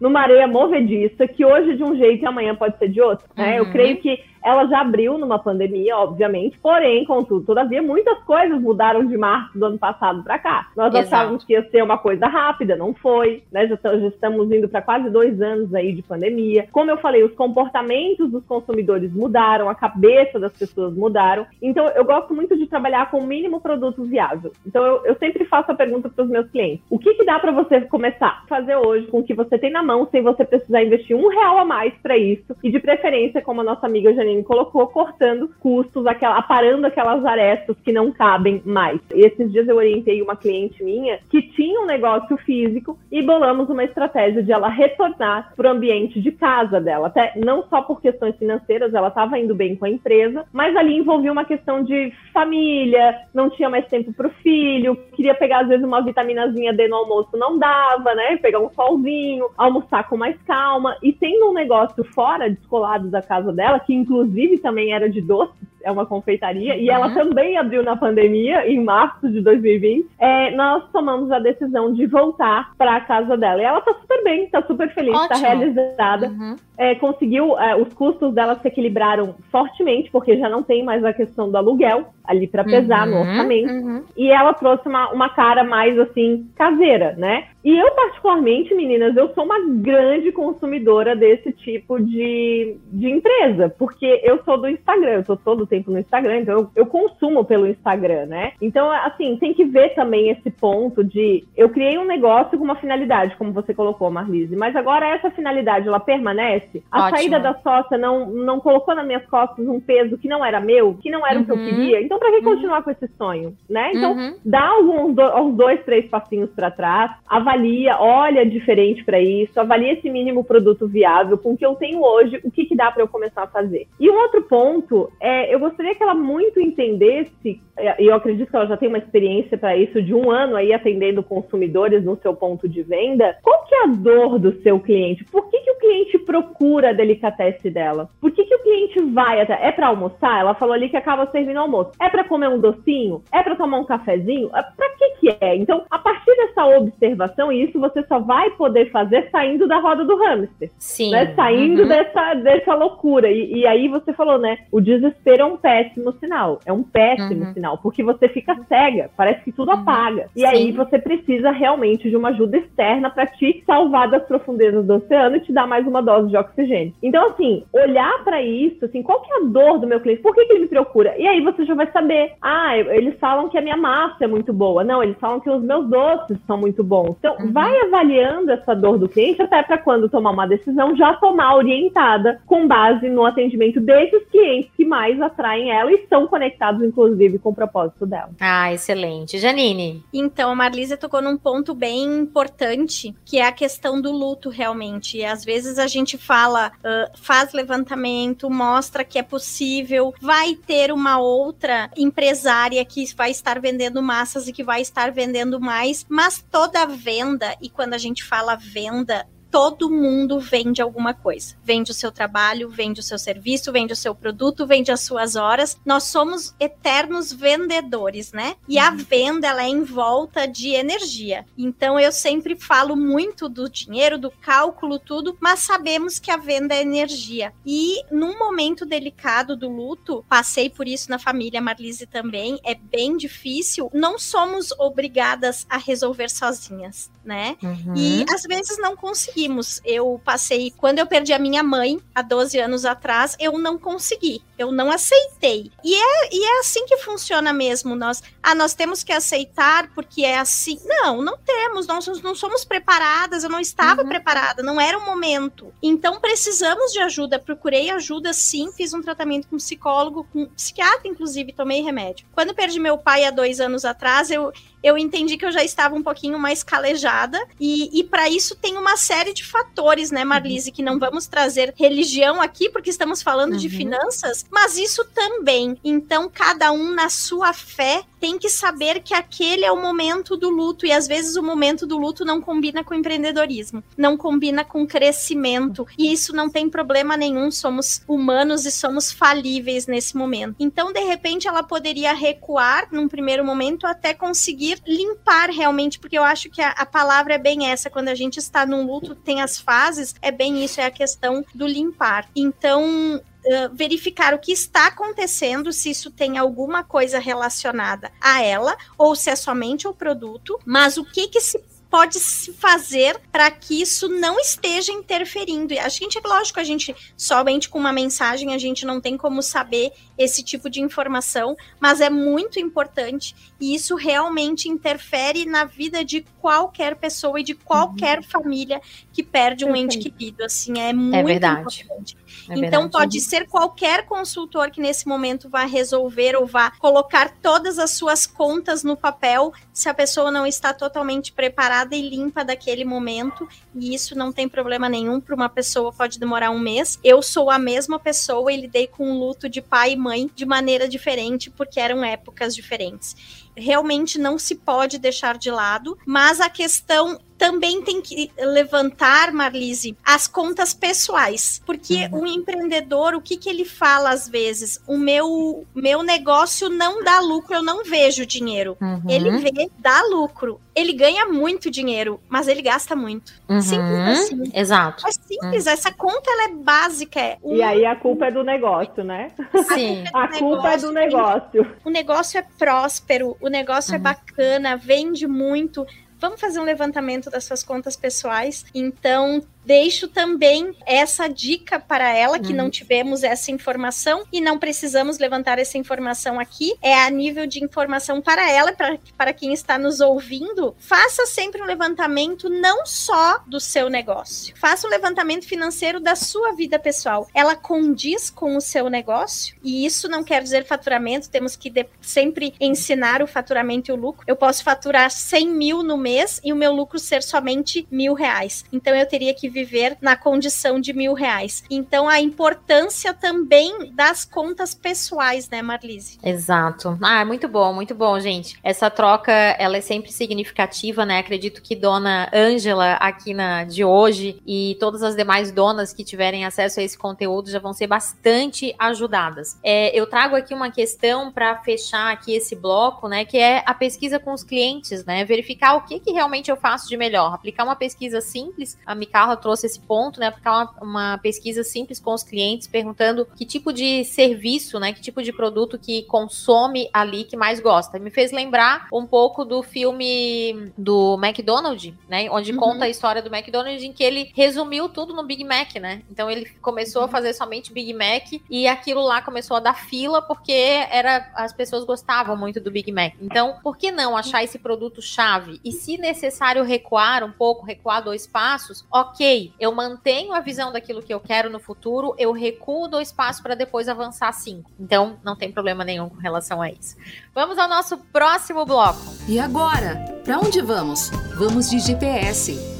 [0.00, 3.26] numa areia movediça, que hoje de um jeito e amanhã pode ser de outro.
[3.36, 3.58] Né?
[3.58, 3.72] Eu uhum.
[3.72, 9.16] creio que ela já abriu numa pandemia, obviamente, porém, contudo, todavia, muitas coisas mudaram de
[9.16, 10.68] março do ano passado para cá.
[10.76, 11.06] Nós Exato.
[11.06, 13.66] achávamos que ia ser uma coisa rápida, não foi, né?
[13.66, 16.68] Já, já estamos indo para quase dois anos aí de pandemia.
[16.70, 21.46] Como eu falei, os comportamentos dos consumidores mudaram, a cabeça das pessoas mudaram.
[21.62, 24.52] Então, eu gosto muito de trabalhar com o mínimo produto viável.
[24.66, 27.38] Então, eu, eu sempre faço a pergunta para os meus clientes: o que, que dá
[27.38, 30.44] para você começar a fazer hoje com o que você tem na mão, sem você
[30.44, 32.54] precisar investir um real a mais para isso?
[32.62, 37.76] E de preferência, como a nossa amiga Janine colocou, cortando custos, aquela, aparando aquelas arestas
[37.84, 39.00] que não cabem mais.
[39.14, 43.68] E esses dias eu orientei uma cliente minha que tinha um negócio físico e bolamos
[43.68, 47.08] uma estratégia de ela retornar para o ambiente de casa dela.
[47.08, 50.96] Até não só por questões financeiras, ela estava indo bem com a empresa, mas ali
[50.96, 55.68] envolvia uma questão de família, não tinha mais tempo para o filho, queria pegar às
[55.68, 58.36] vezes uma vitaminazinha D no almoço, não dava, né?
[58.36, 60.96] Pegar um solzinho, almoçar com mais calma.
[61.02, 65.20] E tendo um negócio fora, descolado da casa dela, que inclusive inclusive também era de
[65.20, 67.14] doces, é uma confeitaria, e ela uhum.
[67.14, 70.08] também abriu na pandemia, em março de 2020.
[70.18, 73.60] É, nós tomamos a decisão de voltar para a casa dela.
[73.60, 75.40] E ela tá super bem, tá super feliz, tá Ótimo.
[75.40, 76.28] tá realizada.
[76.28, 76.56] Uhum.
[76.76, 81.12] É, conseguiu, é, os custos dela se equilibraram fortemente, porque já não tem mais a
[81.12, 83.14] questão do aluguel ali para pesar uhum.
[83.14, 83.72] no orçamento.
[83.72, 84.02] Uhum.
[84.16, 87.44] E ela trouxe uma, uma cara mais assim, caseira, né?
[87.64, 94.20] E eu, particularmente, meninas, eu sou uma grande consumidora desse tipo de, de empresa, porque
[94.22, 97.66] eu sou do Instagram, eu tô todo tempo no Instagram, então eu, eu, consumo pelo
[97.66, 98.52] Instagram, né?
[98.62, 102.76] Então, assim, tem que ver também esse ponto de eu criei um negócio com uma
[102.76, 106.82] finalidade, como você colocou, Marlise, mas agora essa finalidade, ela permanece?
[106.90, 107.16] A Ótimo.
[107.16, 110.94] saída da sócia não, não colocou nas minhas costas um peso que não era meu,
[110.94, 111.42] que não era uhum.
[111.42, 111.64] o que eu uhum.
[111.64, 112.02] queria?
[112.02, 112.54] Então, pra que uhum.
[112.54, 113.90] continuar com esse sonho, né?
[113.92, 114.36] Então, uhum.
[114.44, 120.08] dá alguns, uns dois, três passinhos para trás, avalia, olha diferente para isso, avalia esse
[120.08, 123.08] mínimo produto viável com o que eu tenho hoje, o que, que dá para eu
[123.08, 123.88] começar a fazer.
[123.98, 128.50] E um outro ponto é, eu gostaria que ela muito entendesse, é, e eu acredito
[128.50, 132.16] que ela já tem uma experiência para isso de um ano aí atendendo consumidores no
[132.16, 135.24] seu ponto de venda, qual que é a dor do seu cliente?
[135.24, 138.08] Por que, que o cliente procura a delicatesse dela?
[138.20, 139.66] Por que, que o cliente vai até?
[139.66, 140.40] É para almoçar?
[140.40, 141.92] Ela falou ali que acaba servindo almoço.
[142.00, 143.22] É para comer um docinho?
[143.32, 144.48] É para tomar um cafezinho?
[144.54, 145.56] É, para que que é?
[145.56, 150.02] Então, a partir dessa observação então, isso você só vai poder fazer saindo da roda
[150.02, 150.70] do hamster.
[150.78, 151.10] Sim.
[151.10, 151.34] Né?
[151.34, 151.88] Saindo uhum.
[151.88, 153.30] dessa, dessa loucura.
[153.30, 154.60] E, e, aí você falou, né?
[154.72, 156.60] O desespero é um péssimo sinal.
[156.64, 157.52] É um péssimo uhum.
[157.52, 159.10] sinal, porque você fica cega.
[159.16, 159.80] Parece que tudo uhum.
[159.80, 160.28] apaga.
[160.34, 160.46] E Sim.
[160.46, 165.36] aí você precisa realmente de uma ajuda externa para te salvar das profundezas do oceano
[165.36, 166.94] e te dar mais uma dose de oxigênio.
[167.02, 170.22] Então, assim, olhar para isso, assim, qual que é a dor do meu cliente?
[170.22, 171.14] Por que, que ele me procura?
[171.18, 172.32] E aí você já vai saber.
[172.40, 174.82] Ah, eles falam que a minha massa é muito boa.
[174.82, 177.16] Não, eles falam que os meus doces são muito bons.
[177.18, 177.52] Então, Então, uhum.
[177.52, 182.40] vai avaliando essa dor do cliente até para quando tomar uma decisão já tomar orientada
[182.46, 187.50] com base no atendimento desses clientes que mais atraem ela e estão conectados, inclusive, com
[187.50, 188.30] o propósito dela.
[188.40, 189.38] Ah, excelente.
[189.38, 190.02] Janine.
[190.12, 195.18] Então, a Marlisa tocou num ponto bem importante, que é a questão do luto, realmente.
[195.18, 200.92] E às vezes a gente fala, uh, faz levantamento, mostra que é possível, vai ter
[200.92, 206.44] uma outra empresária que vai estar vendendo massas e que vai estar vendendo mais, mas
[206.50, 211.54] toda venda, e quando a gente fala venda, todo mundo vende alguma coisa.
[211.62, 215.36] Vende o seu trabalho, vende o seu serviço, vende o seu produto, vende as suas
[215.36, 215.78] horas.
[215.86, 218.56] Nós somos eternos vendedores, né?
[218.68, 218.96] E a uhum.
[218.96, 221.46] venda ela é em volta de energia.
[221.56, 226.74] Então eu sempre falo muito do dinheiro, do cálculo, tudo, mas sabemos que a venda
[226.74, 227.52] é energia.
[227.64, 233.16] E num momento delicado do luto, passei por isso na família Marlise também, é bem
[233.16, 233.88] difícil.
[233.94, 237.56] Não somos obrigadas a resolver sozinhas, né?
[237.62, 237.94] Uhum.
[237.96, 239.80] E às vezes não conseguimos conseguimos.
[239.84, 244.42] Eu passei, quando eu perdi a minha mãe, há 12 anos atrás, eu não consegui,
[244.58, 245.70] eu não aceitei.
[245.82, 247.94] E é, e é assim que funciona mesmo.
[247.94, 250.78] Nós, ah, nós temos que aceitar porque é assim.
[250.84, 254.08] Não, não temos, nós não somos preparadas, eu não estava uhum.
[254.08, 255.72] preparada, não era o momento.
[255.82, 261.52] Então precisamos de ajuda, procurei ajuda sim, fiz um tratamento com psicólogo, com psiquiatra, inclusive,
[261.52, 262.26] tomei remédio.
[262.32, 264.52] Quando perdi meu pai há dois anos atrás, eu
[264.84, 267.42] eu entendi que eu já estava um pouquinho mais calejada.
[267.58, 271.72] E, e para isso tem uma série de fatores, né, Marlise, que não vamos trazer
[271.74, 273.58] religião aqui, porque estamos falando uhum.
[273.58, 275.78] de finanças, mas isso também.
[275.82, 280.50] Então, cada um na sua fé tem que saber que aquele é o momento do
[280.50, 280.86] luto.
[280.86, 285.86] E às vezes o momento do luto não combina com empreendedorismo, não combina com crescimento.
[285.98, 287.50] E isso não tem problema nenhum.
[287.50, 290.56] Somos humanos e somos falíveis nesse momento.
[290.58, 296.24] Então, de repente, ela poderia recuar num primeiro momento até conseguir limpar realmente, porque eu
[296.24, 299.40] acho que a, a, palavra é bem essa, quando a gente está num luto, tem
[299.40, 302.28] as fases, é bem isso, é a questão do limpar.
[302.34, 308.74] Então, Uh, verificar o que está acontecendo, se isso tem alguma coisa relacionada a ela,
[308.96, 311.58] ou se é somente o produto, mas o que que se
[311.94, 315.78] pode se fazer para que isso não esteja interferindo?
[315.78, 319.40] A gente, é lógico, a gente somente com uma mensagem a gente não tem como
[319.40, 326.04] saber esse tipo de informação, mas é muito importante e isso realmente interfere na vida
[326.04, 328.24] de qualquer pessoa e de qualquer uhum.
[328.24, 328.80] família
[329.12, 330.42] que perde um ente querido.
[330.42, 331.60] Assim, é, é muito é verdade.
[331.60, 332.16] importante.
[332.48, 337.78] É então, pode ser qualquer consultor que nesse momento vá resolver ou vá colocar todas
[337.78, 342.84] as suas contas no papel, se a pessoa não está totalmente preparada e limpa daquele
[342.84, 346.98] momento, e isso não tem problema nenhum para uma pessoa, pode demorar um mês.
[347.02, 350.44] Eu sou a mesma pessoa e lidei com o luto de pai e mãe de
[350.44, 356.50] maneira diferente, porque eram épocas diferentes realmente não se pode deixar de lado, mas a
[356.50, 361.60] questão também tem que levantar, Marlise, as contas pessoais.
[361.66, 362.20] Porque uhum.
[362.20, 364.80] o empreendedor, o que, que ele fala às vezes?
[364.86, 368.78] O meu, meu negócio não dá lucro, eu não vejo dinheiro.
[368.80, 369.02] Uhum.
[369.06, 370.58] Ele vê, dá lucro.
[370.74, 373.34] Ele ganha muito dinheiro, mas ele gasta muito.
[373.46, 373.60] Uhum.
[373.60, 374.50] Simples assim.
[374.54, 375.06] Exato.
[375.06, 377.20] É simples, essa conta ela é básica.
[377.20, 377.56] É um...
[377.56, 379.32] E aí a culpa é do negócio, né?
[379.74, 380.04] Sim.
[380.14, 381.74] a culpa é do negócio.
[381.84, 384.02] O negócio é próspero, o negócio é uhum.
[384.02, 385.86] bacana, vende muito
[386.18, 388.64] vamos fazer um levantamento das suas contas pessoais.
[388.74, 392.56] Então, deixo também essa dica para ela, que uhum.
[392.56, 396.74] não tivemos essa informação e não precisamos levantar essa informação aqui.
[396.82, 400.74] É a nível de informação para ela, para, para quem está nos ouvindo.
[400.78, 406.52] Faça sempre um levantamento não só do seu negócio, faça um levantamento financeiro da sua
[406.52, 407.28] vida pessoal.
[407.34, 412.54] Ela condiz com o seu negócio, e isso não quer dizer faturamento, temos que sempre
[412.60, 414.24] ensinar o faturamento e o lucro.
[414.26, 418.64] Eu posso faturar 100 mil no mês e o meu lucro ser somente mil reais.
[418.72, 421.62] Então eu teria que viver na condição de mil reais.
[421.70, 426.18] Então, a importância também das contas pessoais, né, Marlise?
[426.22, 426.98] Exato.
[427.00, 428.58] Ah, muito bom, muito bom, gente.
[428.62, 431.18] Essa troca, ela é sempre significativa, né?
[431.18, 436.44] Acredito que dona Ângela, aqui na de hoje, e todas as demais donas que tiverem
[436.44, 439.58] acesso a esse conteúdo já vão ser bastante ajudadas.
[439.62, 443.24] É, eu trago aqui uma questão para fechar aqui esse bloco, né?
[443.24, 445.24] Que é a pesquisa com os clientes, né?
[445.24, 447.32] Verificar o que, que realmente eu faço de melhor.
[447.32, 448.76] Aplicar uma pesquisa simples.
[448.84, 450.30] A Micarla trouxe esse ponto, né?
[450.30, 454.94] Porque é uma, uma pesquisa simples com os clientes, perguntando que tipo de serviço, né?
[454.94, 457.98] Que tipo de produto que consome ali que mais gosta.
[457.98, 462.26] Me fez lembrar um pouco do filme do McDonald's, né?
[462.30, 462.58] Onde uhum.
[462.58, 466.00] conta a história do McDonald's, em que ele resumiu tudo no Big Mac, né?
[466.10, 467.08] Então ele começou uhum.
[467.08, 471.52] a fazer somente Big Mac e aquilo lá começou a dar fila porque era as
[471.52, 473.12] pessoas gostavam muito do Big Mac.
[473.20, 475.60] Então, por que não achar esse produto chave?
[475.62, 481.02] E se necessário recuar um pouco, recuar dois passos, ok, eu mantenho a visão daquilo
[481.02, 484.70] que eu quero no futuro, eu recuo dois passos para depois avançar cinco.
[484.78, 486.96] Então, não tem problema nenhum com relação a isso.
[487.34, 489.00] Vamos ao nosso próximo bloco.
[489.28, 491.10] E agora, para onde vamos?
[491.36, 492.74] Vamos de GPS.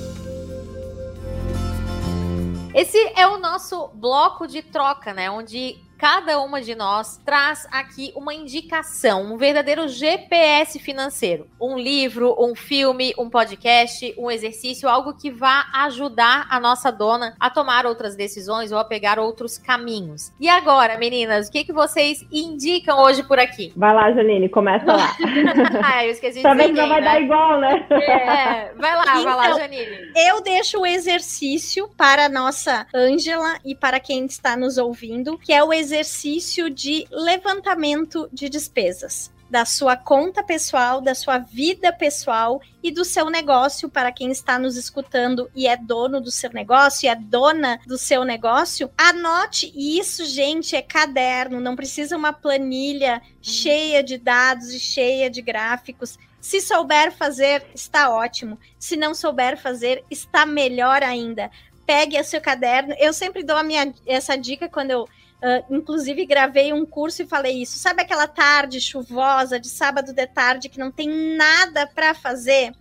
[2.74, 5.30] Esse é o nosso bloco de troca, né?
[5.30, 11.46] Onde cada uma de nós traz aqui uma indicação, um verdadeiro GPS financeiro.
[11.58, 17.34] Um livro, um filme, um podcast, um exercício, algo que vá ajudar a nossa dona
[17.40, 20.30] a tomar outras decisões ou a pegar outros caminhos.
[20.38, 23.72] E agora, meninas, o que, que vocês indicam hoje por aqui?
[23.74, 25.16] Vai lá, Janine, começa lá.
[25.82, 27.06] ah, eu esqueci de Talvez não vai né?
[27.06, 27.86] dar igual, né?
[27.90, 30.12] É, vai lá, então, vai lá, então, Janine.
[30.14, 35.50] Eu deixo o exercício para a nossa Ângela e para quem está nos ouvindo, que
[35.50, 41.92] é o exercício exercício de levantamento de despesas da sua conta pessoal, da sua vida
[41.92, 46.50] pessoal e do seu negócio para quem está nos escutando e é dono do seu
[46.50, 48.90] negócio e é dona do seu negócio.
[48.98, 55.40] Anote isso, gente, é caderno, não precisa uma planilha cheia de dados e cheia de
[55.40, 56.18] gráficos.
[56.40, 58.58] Se souber fazer, está ótimo.
[58.76, 61.48] Se não souber fazer, está melhor ainda.
[61.86, 62.94] Pegue o seu caderno.
[62.98, 65.08] Eu sempre dou a minha, essa dica quando eu
[65.42, 67.78] Uh, inclusive, gravei um curso e falei isso.
[67.78, 72.72] Sabe aquela tarde chuvosa de sábado de tarde que não tem nada para fazer?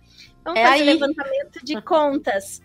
[0.42, 0.84] Vamos é fazer aí.
[0.84, 2.62] levantamento de contas.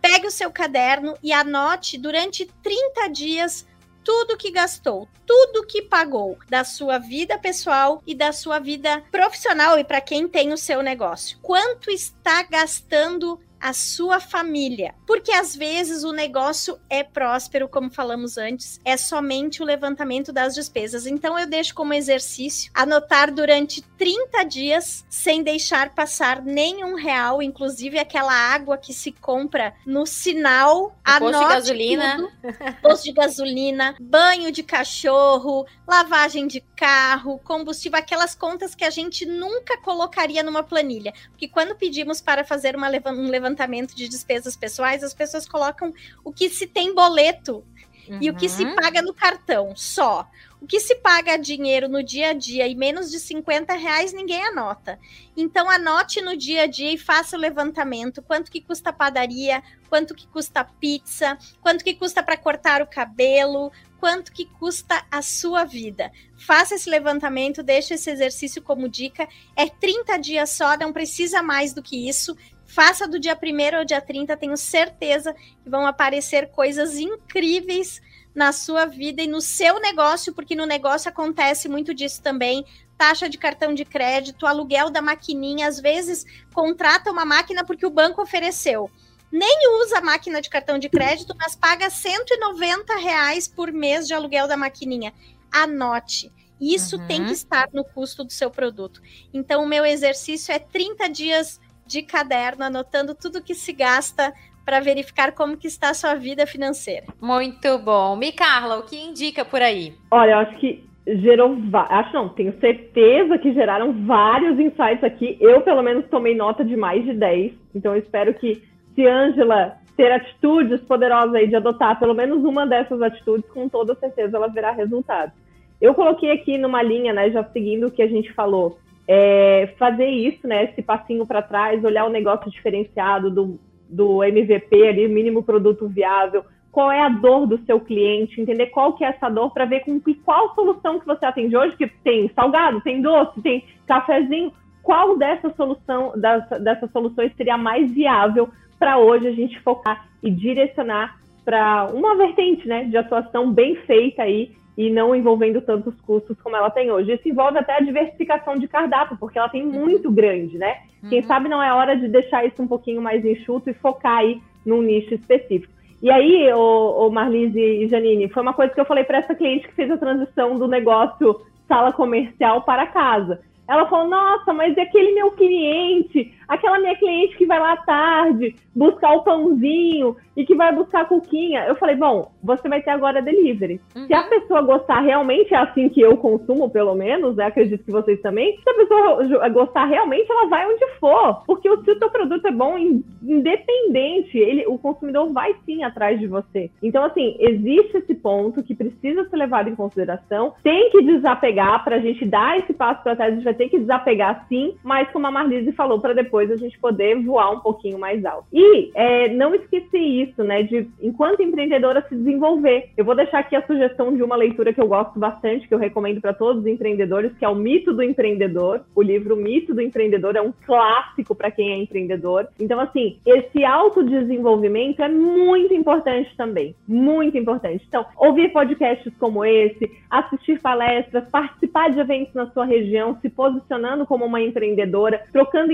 [0.00, 3.66] Pegue o seu caderno e anote durante 30 dias
[4.04, 9.78] tudo que gastou, tudo que pagou da sua vida pessoal e da sua vida profissional
[9.78, 11.38] e para quem tem o seu negócio.
[11.40, 14.92] Quanto está gastando a sua família.
[15.06, 20.52] Porque às vezes o negócio é próspero, como falamos antes, é somente o levantamento das
[20.52, 21.06] despesas.
[21.06, 28.00] Então eu deixo como exercício anotar durante 30 dias sem deixar passar nenhum real, inclusive
[28.00, 32.32] aquela água que se compra no sinal, a posto de gasolina, tudo,
[32.82, 39.24] posto de gasolina, banho de cachorro, lavagem de carro, combustível, aquelas contas que a gente
[39.24, 41.12] nunca colocaria numa planilha.
[41.30, 43.51] Porque quando pedimos para fazer uma, um levantamento
[43.94, 45.92] de despesas pessoais, as pessoas colocam
[46.24, 47.64] o que se tem boleto
[48.08, 48.18] uhum.
[48.20, 48.74] e o que se uhum.
[48.74, 50.28] paga no cartão, só.
[50.60, 54.44] O que se paga dinheiro no dia a dia e menos de 50 reais, ninguém
[54.44, 54.98] anota.
[55.36, 58.22] Então, anote no dia a dia e faça o levantamento.
[58.22, 62.80] Quanto que custa a padaria, quanto que custa a pizza, quanto que custa para cortar
[62.80, 66.12] o cabelo, quanto que custa a sua vida.
[66.36, 69.28] Faça esse levantamento, deixe esse exercício como dica.
[69.56, 72.36] É 30 dias só, não precisa mais do que isso.
[72.72, 78.00] Faça do dia 1 ao dia 30, tenho certeza que vão aparecer coisas incríveis
[78.34, 82.64] na sua vida e no seu negócio, porque no negócio acontece muito disso também.
[82.96, 87.90] Taxa de cartão de crédito, aluguel da maquininha, às vezes contrata uma máquina porque o
[87.90, 88.90] banco ofereceu.
[89.30, 94.14] Nem usa a máquina de cartão de crédito, mas paga 190 reais por mês de
[94.14, 95.12] aluguel da maquininha.
[95.50, 96.32] Anote.
[96.58, 97.06] Isso uhum.
[97.06, 99.02] tem que estar no custo do seu produto.
[99.34, 101.60] Então, o meu exercício é 30 dias
[101.92, 104.32] de caderno, anotando tudo que se gasta
[104.64, 107.06] para verificar como que está a sua vida financeira.
[107.20, 108.16] Muito bom.
[108.16, 109.92] Mi Carla, o que indica por aí?
[110.10, 115.36] Olha, eu acho que gerou, acho não, tenho certeza que geraram vários insights aqui.
[115.40, 117.52] Eu, pelo menos, tomei nota de mais de 10.
[117.74, 118.62] Então, eu espero que
[118.94, 123.94] se Ângela ter atitudes poderosas aí de adotar pelo menos uma dessas atitudes, com toda
[123.96, 125.34] certeza ela verá resultados.
[125.80, 130.06] Eu coloquei aqui numa linha, né, já seguindo o que a gente falou, é, fazer
[130.06, 135.42] isso, né, esse passinho para trás, olhar o negócio diferenciado do, do MVP ali, mínimo
[135.42, 139.52] produto viável, qual é a dor do seu cliente, entender qual que é essa dor
[139.52, 143.64] para ver com qual solução que você atende hoje, que tem salgado, tem doce, tem
[143.86, 146.12] cafezinho, qual dessa solução,
[146.60, 148.48] dessas soluções seria mais viável
[148.78, 154.22] para hoje a gente focar e direcionar para uma vertente né, de atuação bem feita
[154.22, 157.12] aí e não envolvendo tantos custos como ela tem hoje.
[157.12, 160.78] Isso envolve até a diversificação de cardápio, porque ela tem muito grande, né?
[161.02, 161.10] Uhum.
[161.10, 164.40] Quem sabe não é hora de deixar isso um pouquinho mais enxuto e focar aí
[164.64, 165.72] num nicho específico.
[166.02, 169.34] E aí, o, o Marlise e Janine, foi uma coisa que eu falei para essa
[169.34, 173.40] cliente que fez a transição do negócio sala comercial para casa.
[173.68, 177.76] Ela falou: Nossa, mas e aquele meu cliente, aquela minha cliente que vai lá à
[177.78, 181.64] tarde buscar o pãozinho e que vai buscar a cuquinha.
[181.66, 183.80] Eu falei: Bom, você vai ter agora delivery.
[183.94, 184.06] Uhum.
[184.06, 187.46] Se a pessoa gostar realmente, é assim que eu consumo, pelo menos, né?
[187.46, 188.58] Acredito que vocês também.
[188.62, 191.42] Se a pessoa gostar realmente, ela vai onde for.
[191.46, 196.26] Porque se o seu produto é bom, independente, ele, o consumidor vai sim atrás de
[196.26, 196.70] você.
[196.82, 200.54] Então, assim, existe esse ponto que precisa ser levado em consideração.
[200.62, 203.32] Tem que desapegar para a gente dar esse passo para trás.
[203.32, 206.56] A gente vai ter que desapegar sim, mas como a Marlise falou, para depois a
[206.56, 208.46] gente poder voar um pouquinho mais alto.
[208.52, 210.62] E é, não esquecer isso, né?
[210.62, 212.90] De enquanto empreendedora se desenvolver.
[212.96, 215.78] Eu vou deixar aqui a sugestão de uma leitura que eu gosto bastante, que eu
[215.78, 218.80] recomendo para todos os empreendedores, que é o Mito do Empreendedor.
[218.94, 222.48] O livro Mito do Empreendedor é um clássico para quem é empreendedor.
[222.58, 226.74] Então, assim, esse autodesenvolvimento é muito importante também.
[226.86, 227.84] Muito importante.
[227.86, 234.06] Então, ouvir podcasts como esse, assistir palestras, participar de eventos na sua região, se posicionando
[234.06, 235.72] como uma empreendedora, trocando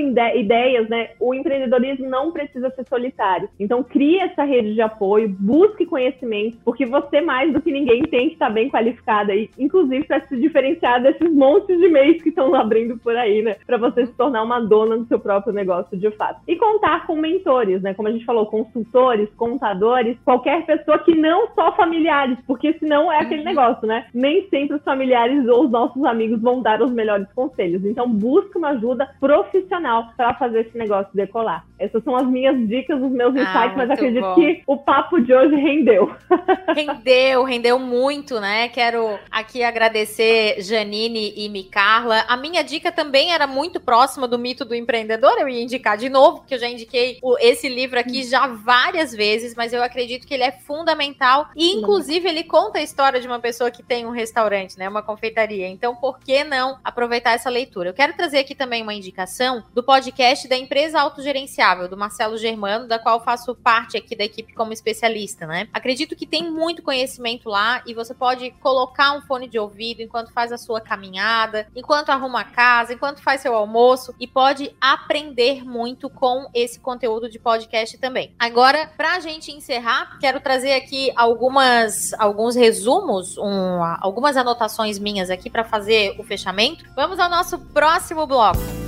[0.49, 1.11] ideias, né?
[1.20, 3.51] O empreendedorismo não precisa ser solitário.
[3.61, 8.28] Então, crie essa rede de apoio, busque conhecimento, porque você, mais do que ninguém, tem
[8.28, 12.55] que estar bem qualificada aí, inclusive para se diferenciar desses montes de meios que estão
[12.55, 13.57] abrindo por aí, né?
[13.66, 16.40] Para você se tornar uma dona do seu próprio negócio de fato.
[16.49, 17.92] E contar com mentores, né?
[17.92, 23.18] Como a gente falou, consultores, contadores, qualquer pessoa que não só familiares, porque senão é
[23.18, 23.49] aquele uhum.
[23.49, 24.07] negócio, né?
[24.14, 27.84] Nem sempre os familiares ou os nossos amigos vão dar os melhores conselhos.
[27.84, 31.64] Então, busque uma ajuda profissional para fazer esse negócio decolar.
[31.78, 34.34] Essas são as minhas dicas, os meus ah, insights, mas acredito bom.
[34.34, 36.14] que o papo de hoje rendeu.
[36.74, 38.68] Rendeu, rendeu muito, né?
[38.68, 42.24] Quero aqui agradecer Janine e Micarla.
[42.28, 45.32] A minha dica também era muito próxima do mito do empreendedor.
[45.39, 49.55] Eu ia indicar de novo, porque eu já indiquei esse livro aqui já várias vezes,
[49.55, 51.49] mas eu acredito que ele é fundamental.
[51.57, 54.89] E, inclusive, ele conta a história de uma pessoa que tem um restaurante, né?
[54.89, 55.68] Uma confeitaria.
[55.68, 57.91] Então, por que não aproveitar essa leitura?
[57.91, 62.87] Eu quero trazer aqui também uma indicação do podcast da empresa autogerenciável, do Marcelo Germano,
[62.87, 65.68] da qual faço parte aqui da equipe como especialista, né?
[65.72, 70.33] Acredito que tem muito conhecimento lá e você pode colocar um fone de ouvido enquanto
[70.33, 75.64] faz a sua caminhada, enquanto arruma a casa, enquanto faz seu almoço e pode aprender
[75.64, 78.35] muito com esse conteúdo de podcast também.
[78.39, 85.49] Agora, pra gente encerrar, quero trazer aqui algumas alguns resumos, um, algumas anotações minhas aqui
[85.49, 86.85] para fazer o fechamento.
[86.95, 88.88] Vamos ao nosso próximo bloco.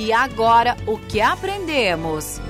[0.00, 2.40] E agora, o que aprendemos?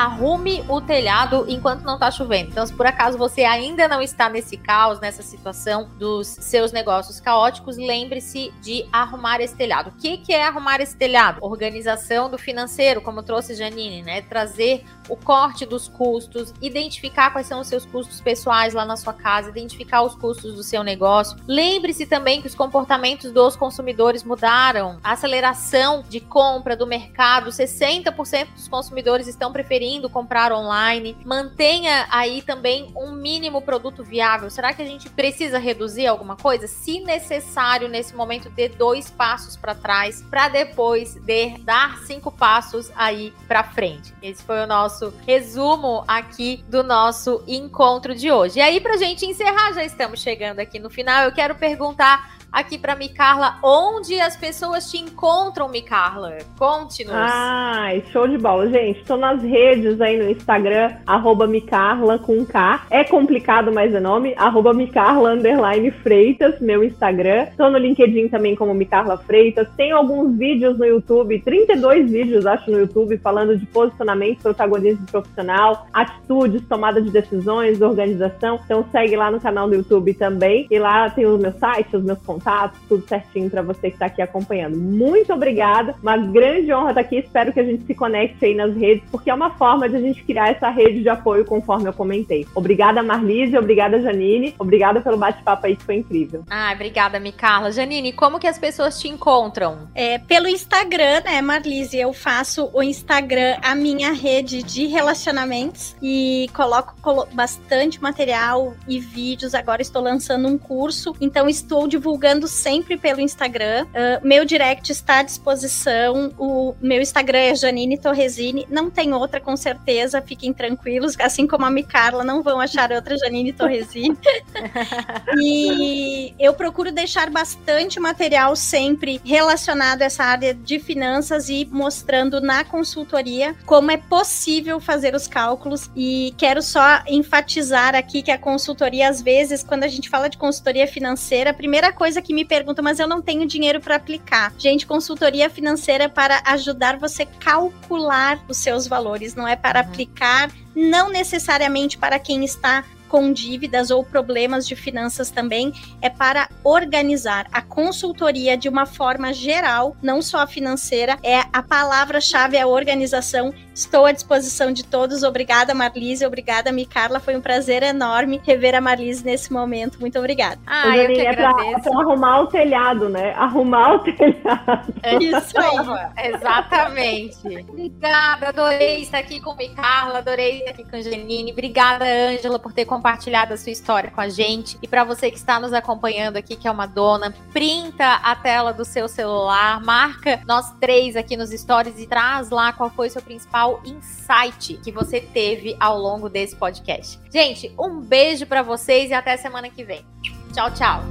[0.00, 2.50] Arrume o telhado enquanto não tá chovendo.
[2.50, 7.20] Então, se por acaso você ainda não está nesse caos, nessa situação dos seus negócios
[7.20, 9.90] caóticos, lembre-se de arrumar esse telhado.
[9.90, 11.38] O que, que é arrumar esse telhado?
[11.42, 14.22] Organização do financeiro, como trouxe Janine, né?
[14.22, 19.12] Trazer o corte dos custos, identificar quais são os seus custos pessoais lá na sua
[19.12, 21.36] casa, identificar os custos do seu negócio.
[21.46, 24.98] Lembre-se também que os comportamentos dos consumidores mudaram.
[25.02, 31.16] A aceleração de compra do mercado, 60% dos consumidores estão preferindo preferindo comprar online.
[31.24, 34.48] Mantenha aí também um mínimo produto viável.
[34.48, 36.66] Será que a gente precisa reduzir alguma coisa?
[36.68, 42.92] Se necessário, nesse momento, dê dois passos para trás para depois de dar cinco passos
[42.94, 44.14] aí para frente.
[44.22, 48.58] Esse foi o nosso resumo aqui do nosso encontro de hoje.
[48.58, 51.24] E aí, para gente encerrar, já estamos chegando aqui no final.
[51.24, 56.38] Eu quero perguntar aqui para Micarla, onde as pessoas te encontram, Micarla?
[56.58, 57.14] Conte-nos.
[57.14, 59.00] Ai, show de bola, gente.
[59.00, 62.86] Estou nas redes aí no Instagram, arroba Micarla com K.
[62.90, 67.44] É complicado, mas é nome, arroba Micarla underline Freitas, meu Instagram.
[67.44, 69.68] Estou no LinkedIn também como Micarla Freitas.
[69.76, 75.86] Tenho alguns vídeos no YouTube, 32 vídeos, acho, no YouTube, falando de posicionamento, protagonismo profissional,
[75.92, 78.58] atitudes, tomada de decisões, organização.
[78.64, 80.66] Então segue lá no canal do YouTube também.
[80.70, 83.96] E lá tem o meu site, os meus contatos contatos, tudo certinho para você que
[83.96, 84.76] está aqui acompanhando.
[84.76, 87.16] Muito obrigada, uma grande honra estar aqui.
[87.18, 90.00] Espero que a gente se conecte aí nas redes, porque é uma forma de a
[90.00, 92.46] gente criar essa rede de apoio, conforme eu comentei.
[92.54, 96.44] Obrigada, Marlise, obrigada, Janine, obrigada pelo bate-papo aí que foi incrível.
[96.48, 97.70] Ah, obrigada, Micarla.
[97.70, 99.88] Janine, como que as pessoas te encontram?
[99.94, 101.98] É, pelo Instagram, né, Marlise?
[101.98, 108.98] Eu faço o Instagram a minha rede de relacionamentos e coloco colo bastante material e
[108.98, 109.54] vídeos.
[109.54, 113.86] Agora estou lançando um curso, então estou divulgando divulgando sempre pelo Instagram.
[113.86, 116.32] Uh, meu direct está à disposição.
[116.38, 118.66] O meu Instagram é Janine Torresini.
[118.70, 120.22] Não tem outra, com certeza.
[120.22, 121.16] Fiquem tranquilos.
[121.18, 124.16] Assim como a Micarla, não vão achar outra Janine Torresini.
[125.40, 132.40] e eu procuro deixar bastante material sempre relacionado a essa área de finanças e mostrando
[132.40, 135.90] na consultoria como é possível fazer os cálculos.
[135.96, 140.38] E quero só enfatizar aqui que a consultoria, às vezes, quando a gente fala de
[140.38, 143.96] consultoria financeira, a primeira coisa certeza que me perguntam, mas eu não tenho dinheiro para
[143.96, 144.52] aplicar.
[144.58, 149.80] Gente, consultoria financeira é para ajudar você a calcular os seus valores, não é para
[149.80, 149.86] uhum.
[149.86, 156.48] aplicar, não necessariamente para quem está com dívidas ou problemas de finanças também, é para
[156.62, 162.68] organizar a consultoria de uma forma geral, não só financeira, é a palavra-chave é a
[162.68, 163.52] organização.
[163.80, 165.22] Estou à disposição de todos.
[165.22, 166.26] Obrigada, Marlise.
[166.26, 167.18] Obrigada, Micarla.
[167.18, 169.98] Foi um prazer enorme rever a Marlise nesse momento.
[169.98, 170.60] Muito obrigada.
[170.66, 171.70] Ah, eu, eu que agradeço.
[171.70, 173.32] É pra, pra arrumar o telhado, né?
[173.32, 174.94] Arrumar o telhado.
[175.02, 176.28] É isso aí.
[176.28, 177.38] Exatamente.
[177.68, 181.50] Obrigada, adorei estar aqui com Micarla, adorei estar aqui com a Janine.
[181.50, 184.78] Obrigada, Ângela, por ter compartilhado a sua história com a gente.
[184.82, 188.74] E para você que está nos acompanhando aqui, que é uma dona, printa a tela
[188.74, 193.10] do seu celular, marca nós três aqui nos stories e traz lá qual foi o
[193.10, 197.20] seu principal insight que você teve ao longo desse podcast.
[197.32, 200.04] Gente, um beijo para vocês e até semana que vem.
[200.52, 201.04] Tchau, tchau.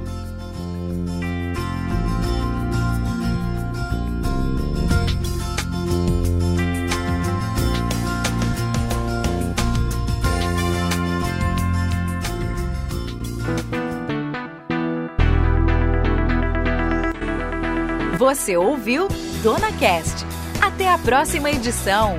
[18.20, 19.08] Você ouviu
[19.42, 20.26] Dona Cast.
[20.62, 22.18] Até a próxima edição.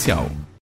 [0.07, 0.40] comercial.